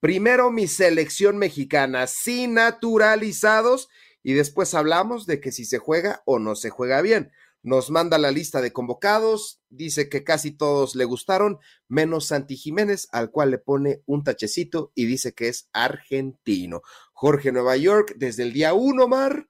Primero 0.00 0.50
mi 0.50 0.68
selección 0.68 1.38
mexicana 1.38 2.06
sin 2.06 2.54
naturalizados 2.54 3.88
y 4.22 4.34
después 4.34 4.74
hablamos 4.74 5.26
de 5.26 5.40
que 5.40 5.52
si 5.52 5.64
se 5.64 5.78
juega 5.78 6.22
o 6.26 6.38
no 6.38 6.54
se 6.54 6.70
juega 6.70 7.00
bien. 7.00 7.32
Nos 7.62 7.90
manda 7.90 8.18
la 8.18 8.30
lista 8.30 8.60
de 8.60 8.72
convocados, 8.72 9.60
dice 9.68 10.08
que 10.08 10.22
casi 10.22 10.52
todos 10.52 10.94
le 10.94 11.04
gustaron, 11.04 11.58
menos 11.88 12.26
Santi 12.26 12.56
Jiménez, 12.56 13.08
al 13.10 13.30
cual 13.30 13.50
le 13.50 13.58
pone 13.58 14.02
un 14.06 14.22
tachecito 14.22 14.92
y 14.94 15.06
dice 15.06 15.32
que 15.32 15.48
es 15.48 15.68
argentino. 15.72 16.82
Jorge 17.12 17.50
Nueva 17.50 17.76
York, 17.76 18.14
desde 18.16 18.44
el 18.44 18.52
día 18.52 18.74
uno, 18.74 19.08
Mar, 19.08 19.48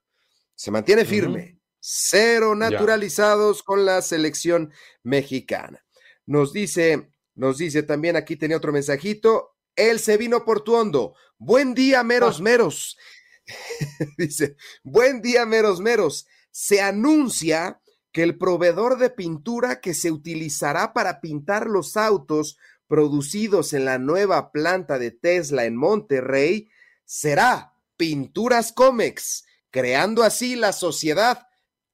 se 0.54 0.70
mantiene 0.70 1.04
firme. 1.04 1.40
Uh 1.40 1.54
-huh. 1.54 1.57
Cero 1.80 2.54
naturalizados 2.54 3.58
yeah. 3.58 3.64
con 3.64 3.84
la 3.84 4.02
selección 4.02 4.72
mexicana. 5.02 5.84
Nos 6.26 6.52
dice 6.52 7.10
nos 7.38 7.56
dice 7.56 7.84
también 7.84 8.16
aquí 8.16 8.34
tenía 8.34 8.56
otro 8.56 8.72
mensajito. 8.72 9.54
Él 9.76 10.00
se 10.00 10.16
vino 10.16 10.44
por 10.44 10.62
tu 10.62 10.74
hondo. 10.74 11.14
Buen 11.38 11.72
día, 11.72 12.02
meros, 12.02 12.40
ah. 12.40 12.42
meros. 12.42 12.98
dice, 14.18 14.56
buen 14.82 15.22
día, 15.22 15.46
meros, 15.46 15.80
meros. 15.80 16.26
Se 16.50 16.82
anuncia 16.82 17.80
que 18.10 18.24
el 18.24 18.36
proveedor 18.38 18.98
de 18.98 19.10
pintura 19.10 19.80
que 19.80 19.94
se 19.94 20.10
utilizará 20.10 20.92
para 20.92 21.20
pintar 21.20 21.68
los 21.68 21.96
autos 21.96 22.58
producidos 22.88 23.72
en 23.72 23.84
la 23.84 24.00
nueva 24.00 24.50
planta 24.50 24.98
de 24.98 25.12
Tesla 25.12 25.64
en 25.64 25.76
Monterrey 25.76 26.68
será 27.04 27.72
Pinturas 27.96 28.72
Comex, 28.72 29.44
creando 29.70 30.24
así 30.24 30.56
la 30.56 30.72
sociedad 30.72 31.47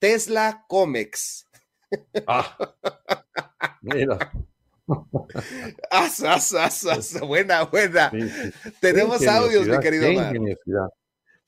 Tesla 0.05 0.67
Comex. 0.69 1.49
Ah, 2.27 2.59
mira. 3.81 4.19
as, 5.91 6.23
as, 6.23 6.53
as, 6.53 6.87
as. 6.87 7.21
Buena, 7.27 7.65
buena. 7.65 8.11
Sí, 8.11 8.29
sí. 8.29 8.73
Tenemos 8.83 9.27
audios, 9.27 9.67
mi 9.67 9.79
querido 9.79 10.11
Omar. 10.11 10.37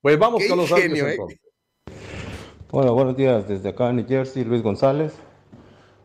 Pues 0.00 0.18
vamos 0.18 0.42
Qué 0.42 0.48
con 0.48 0.56
los 0.56 0.70
ingenio, 0.70 1.04
audios. 1.04 1.32
¿eh? 1.32 1.40
Hola, 2.70 2.92
buenos 2.92 3.14
días 3.14 3.46
desde 3.46 3.68
acá 3.68 3.90
en 3.90 3.96
New 3.96 4.06
Jersey, 4.08 4.42
Luis 4.44 4.62
González. 4.62 5.12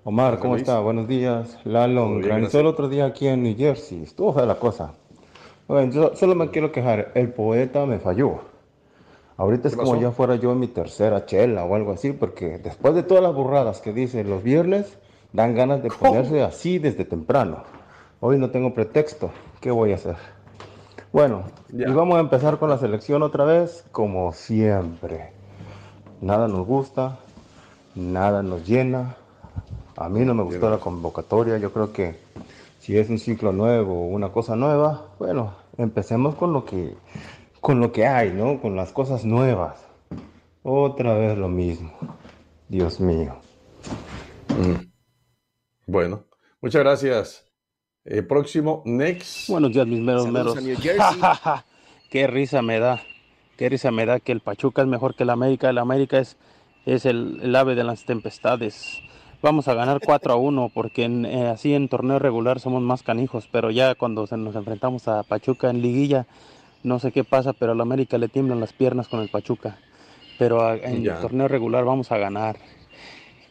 Omar, 0.04 0.40
¿cómo 0.40 0.56
Luis. 0.56 0.64
está? 0.64 0.78
Buenos 0.80 1.08
días. 1.08 1.58
Lalo, 1.64 2.20
granizó 2.20 2.60
el 2.60 2.66
otro 2.66 2.90
día 2.90 3.06
aquí 3.06 3.30
en 3.30 3.44
New 3.44 3.56
Jersey. 3.56 4.04
Estuvo 4.04 4.34
fea 4.34 4.46
la 4.46 4.60
cosa. 4.60 4.94
Bueno, 5.70 5.94
yo 5.94 6.16
solo 6.18 6.36
me 6.36 6.50
quiero 6.52 6.74
quejar. 6.74 7.14
El 7.16 7.32
poeta 7.32 7.86
me 7.86 8.00
falló. 8.00 8.51
Ahorita 9.42 9.70
es 9.70 9.76
¿Qué 9.76 9.82
como 9.82 10.00
ya 10.00 10.12
fuera 10.12 10.36
yo 10.36 10.52
en 10.52 10.60
mi 10.60 10.68
tercera 10.68 11.26
chela 11.26 11.66
o 11.66 11.74
algo 11.74 11.94
así, 11.94 12.12
porque 12.12 12.60
después 12.60 12.94
de 12.94 13.02
todas 13.02 13.24
las 13.24 13.34
burradas 13.34 13.82
que 13.82 13.92
dice 13.92 14.24
los 14.24 14.44
viernes, 14.44 15.00
dan 15.34 15.56
ganas 15.56 15.82
de 15.82 15.90
ponerse 16.00 16.44
así 16.44 16.78
desde 16.78 17.06
temprano. 17.06 17.64
Hoy 18.20 18.38
no 18.38 18.52
tengo 18.52 18.76
pretexto. 18.76 19.32
¿Qué 19.60 19.72
voy 19.72 19.94
a 19.94 19.96
hacer? 19.96 20.16
Bueno, 21.12 21.46
Ya. 21.70 21.90
y 21.90 21.92
vamos 21.92 22.18
a 22.18 22.20
empezar 22.20 22.60
con 22.60 22.70
la 22.70 22.78
selección 22.78 23.24
otra 23.24 23.44
vez, 23.44 23.84
como 23.92 24.32
siempre. 24.32 25.32
Nada 26.22 26.48
nos 26.48 26.68
gusta, 26.68 27.18
nada 27.96 28.44
nos 28.44 28.68
llena. 28.68 29.16
A 29.98 30.08
mí 30.08 30.24
no 30.24 30.36
me 30.36 30.44
gustó 30.44 30.70
la 30.70 30.78
convocatoria. 30.78 31.58
Yo 31.58 31.74
creo 31.74 31.92
que 31.92 32.16
si 32.78 32.96
es 32.96 33.10
un 33.10 33.18
ciclo 33.18 33.54
nuevo, 33.54 34.06
una 34.06 34.30
cosa 34.30 34.56
nueva, 34.56 35.08
bueno, 35.18 35.54
empecemos 35.80 36.36
con 36.36 36.54
lo 36.54 36.64
que, 36.64 36.94
con 37.62 37.80
lo 37.80 37.92
que 37.92 38.06
hay, 38.06 38.32
¿no? 38.32 38.60
Con 38.60 38.76
las 38.76 38.92
cosas 38.92 39.24
nuevas. 39.24 39.88
Otra 40.64 41.14
vez 41.14 41.38
lo 41.38 41.48
mismo. 41.48 41.94
Dios 42.68 43.00
mío. 43.00 43.40
Mm. 44.50 44.92
Bueno, 45.86 46.26
muchas 46.60 46.82
gracias. 46.82 47.46
Eh, 48.04 48.24
próximo, 48.24 48.82
next. 48.86 49.48
Buenos 49.48 49.72
días, 49.72 49.86
mis 49.86 50.00
meros 50.00 50.24
Saludos 50.24 50.64
meros. 50.64 50.84
Qué 52.10 52.28
risa 52.28 52.62
me 52.62 52.80
da. 52.80 53.02
Qué 53.58 53.70
risa 53.70 53.92
me 53.92 54.08
da 54.08 54.20
que 54.20 54.32
el 54.32 54.42
Pachuca 54.42 54.82
es 54.82 54.88
mejor 54.88 55.16
que 55.16 55.24
el 55.24 55.30
América. 55.30 55.70
El 55.70 55.78
América 55.78 56.18
es, 56.18 56.38
es 56.86 57.06
el, 57.06 57.40
el 57.44 57.56
ave 57.56 57.76
de 57.76 57.84
las 57.84 58.06
tempestades. 58.06 59.00
Vamos 59.44 59.68
a 59.68 59.76
ganar 59.76 60.00
4 60.04 60.34
a 60.34 60.36
1 60.36 60.72
porque 60.74 61.04
en, 61.04 61.26
eh, 61.26 61.48
así 61.48 61.74
en 61.74 61.90
torneo 61.90 62.20
regular 62.20 62.60
somos 62.60 62.82
más 62.82 63.04
canijos, 63.04 63.48
pero 63.52 63.70
ya 63.72 63.96
cuando 63.96 64.26
se 64.28 64.38
nos 64.38 64.56
enfrentamos 64.56 65.08
a 65.08 65.24
Pachuca 65.24 65.70
en 65.70 65.82
liguilla, 65.82 66.28
no 66.84 67.00
sé 67.00 67.12
qué 67.12 67.24
pasa, 67.24 67.54
pero 67.54 67.72
al 67.74 67.82
América 67.82 68.18
le 68.18 68.28
tiemblan 68.30 68.60
las 68.60 68.74
piernas 68.74 69.08
con 69.08 69.20
el 69.22 69.30
Pachuca. 69.30 69.78
Pero 70.40 70.66
a- 70.66 70.76
en 70.78 71.04
Ya. 71.04 71.16
el 71.16 71.22
torneo 71.22 71.48
regular 71.48 71.86
vamos 71.86 72.12
a 72.12 72.18
ganar. 72.18 72.58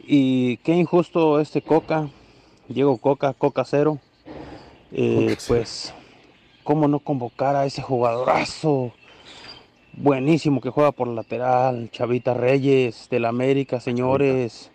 Y 0.07 0.57
qué 0.59 0.75
injusto 0.75 1.41
este 1.41 1.63
Coca, 1.63 2.09
Diego 2.69 2.99
Coca, 2.99 3.33
Coca 3.35 3.65
cero. 3.65 3.99
Eh, 4.93 5.15
Coca 5.15 5.37
cero. 5.39 5.45
pues, 5.47 5.95
¿cómo 6.65 6.89
no 6.89 6.99
convocar 6.99 7.55
a 7.55 7.67
ese 7.67 7.83
jugadorazo 7.83 8.93
buenísimo 9.93 10.61
que 10.61 10.71
juega 10.71 10.91
por 10.93 11.07
lateral? 11.09 11.91
Chavita 11.93 12.35
Reyes 12.35 13.09
del 13.11 13.25
América, 13.27 13.81
señores. 13.81 14.71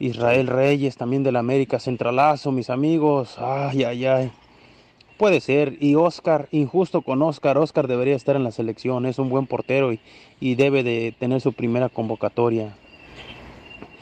Israel 0.00 0.48
Reyes 0.48 0.96
también 0.96 1.22
del 1.22 1.36
América, 1.36 1.78
centralazo, 1.78 2.50
mis 2.50 2.68
amigos. 2.68 3.36
Ay, 3.38 3.84
ay, 3.84 4.06
ay. 4.06 4.32
Puede 5.18 5.40
ser. 5.40 5.76
Y 5.80 5.94
Oscar, 5.94 6.48
injusto 6.50 7.02
con 7.02 7.22
Oscar. 7.22 7.56
Oscar 7.58 7.86
debería 7.86 8.16
estar 8.16 8.36
en 8.36 8.44
la 8.44 8.50
selección. 8.50 9.06
Es 9.06 9.18
un 9.18 9.28
buen 9.28 9.46
portero 9.46 9.92
y, 9.92 10.00
y 10.40 10.54
debe 10.56 10.82
de 10.82 11.14
tener 11.18 11.40
su 11.40 11.52
primera 11.52 11.88
convocatoria. 11.88 12.74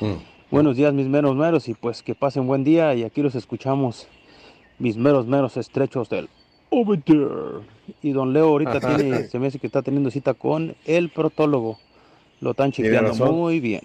Mm. 0.00 0.14
Buenos 0.50 0.76
días, 0.76 0.92
mis 0.92 1.06
meros 1.06 1.34
meros, 1.36 1.68
y 1.68 1.74
pues 1.74 2.02
que 2.02 2.14
pasen 2.14 2.46
buen 2.46 2.64
día. 2.64 2.94
Y 2.94 3.04
aquí 3.04 3.22
los 3.22 3.34
escuchamos, 3.34 4.06
mis 4.78 4.96
meros 4.96 5.26
meros 5.26 5.56
estrechos 5.56 6.08
del 6.08 6.28
Over 6.70 7.00
There. 7.02 7.64
Y 8.02 8.12
don 8.12 8.32
Leo 8.32 8.48
ahorita 8.48 8.78
Ajá. 8.78 8.96
tiene, 8.96 9.24
se 9.24 9.38
me 9.38 9.46
hace 9.48 9.58
que 9.58 9.66
está 9.66 9.82
teniendo 9.82 10.10
cita 10.10 10.34
con 10.34 10.74
el 10.86 11.10
protólogo. 11.10 11.78
Lo 12.40 12.50
están 12.52 12.72
chequeando 12.72 13.14
muy 13.32 13.60
bien. 13.60 13.82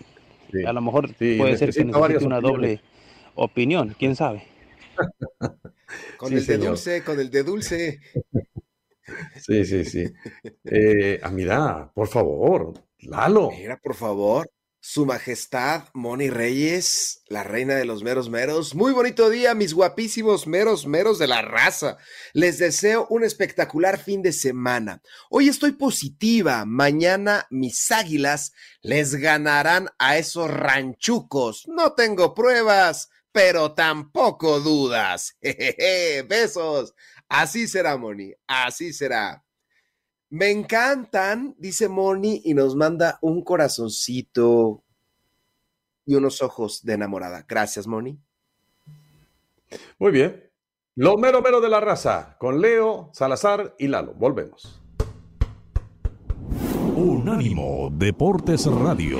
Sí. 0.51 0.63
A 0.65 0.71
lo 0.73 0.82
mejor 0.82 1.09
Sí, 1.19 1.36
puede 1.38 1.57
ser 1.57 1.73
que 1.73 1.84
necesite 1.84 2.25
una 2.25 2.38
opiniones. 2.38 2.41
doble 2.41 2.82
opinión, 3.36 3.95
quién 3.99 4.15
sabe. 4.15 4.43
Con 6.17 6.29
Sí, 6.29 6.35
el 6.35 6.45
de 6.45 6.57
dulce, 6.57 7.03
con 7.03 7.19
el 7.19 7.29
de 7.29 7.43
dulce. 7.43 7.99
Sí, 9.41 9.63
sí, 9.65 9.85
sí. 9.85 10.03
Eh, 10.65 11.21
mira, 11.31 11.91
por 11.93 12.07
favor, 12.07 12.73
Lalo. 12.99 13.51
Mira, 13.51 13.79
por 13.79 13.95
favor. 13.95 14.49
Su 14.79 15.05
Majestad 15.05 15.85
Moni 15.93 16.29
Reyes, 16.29 17.21
la 17.27 17.43
reina 17.43 17.75
de 17.75 17.83
los 17.83 18.03
meros 18.03 18.29
meros. 18.29 18.73
Muy 18.73 18.93
bonito 18.93 19.29
día, 19.29 19.53
mis 19.53 19.73
guapísimos 19.73 20.47
meros 20.47 20.88
meros 20.88 21.19
de 21.19 21.27
la 21.27 21.41
raza. 21.41 21.97
Les 22.31 22.57
deseo 22.57 23.05
un 23.09 23.25
espectacular 23.25 23.97
fin 23.97 24.21
de 24.21 24.31
semana. 24.31 25.01
Hoy 25.29 25.49
estoy 25.49 25.73
positiva. 25.73 26.63
Mañana 26.65 27.47
mis 27.49 27.91
águilas 27.91 28.53
les 28.81 29.15
ganarán 29.15 29.89
a 29.99 30.17
esos 30.17 30.49
ranchucos. 30.49 31.67
No 31.67 31.93
tengo 31.93 32.33
pruebas, 32.33 33.09
pero 33.38 33.71
tampoco 33.73 34.59
dudas. 34.59 35.38
Jejeje, 35.43 36.23
besos. 36.23 36.95
Así 37.29 37.67
será, 37.67 37.95
Moni. 37.95 38.33
Así 38.47 38.91
será. 38.91 39.45
Me 40.31 40.49
encantan, 40.49 41.53
dice 41.59 41.88
Moni, 41.88 42.41
y 42.45 42.55
nos 42.55 42.75
manda 42.75 43.19
un 43.21 43.43
corazoncito 43.43 44.83
y 46.03 46.15
unos 46.15 46.41
ojos 46.41 46.83
de 46.83 46.93
enamorada. 46.93 47.45
Gracias, 47.47 47.85
Moni. 47.85 48.19
Muy 49.99 50.11
bien. 50.11 50.51
Lo 50.95 51.15
mero 51.17 51.43
mero 51.43 51.61
de 51.61 51.69
la 51.69 51.79
raza, 51.79 52.38
con 52.39 52.59
Leo, 52.59 53.11
Salazar 53.13 53.75
y 53.77 53.88
Lalo. 53.88 54.15
Volvemos. 54.15 54.81
Unánimo 56.95 57.91
Deportes 57.91 58.65
Radio. 58.65 59.19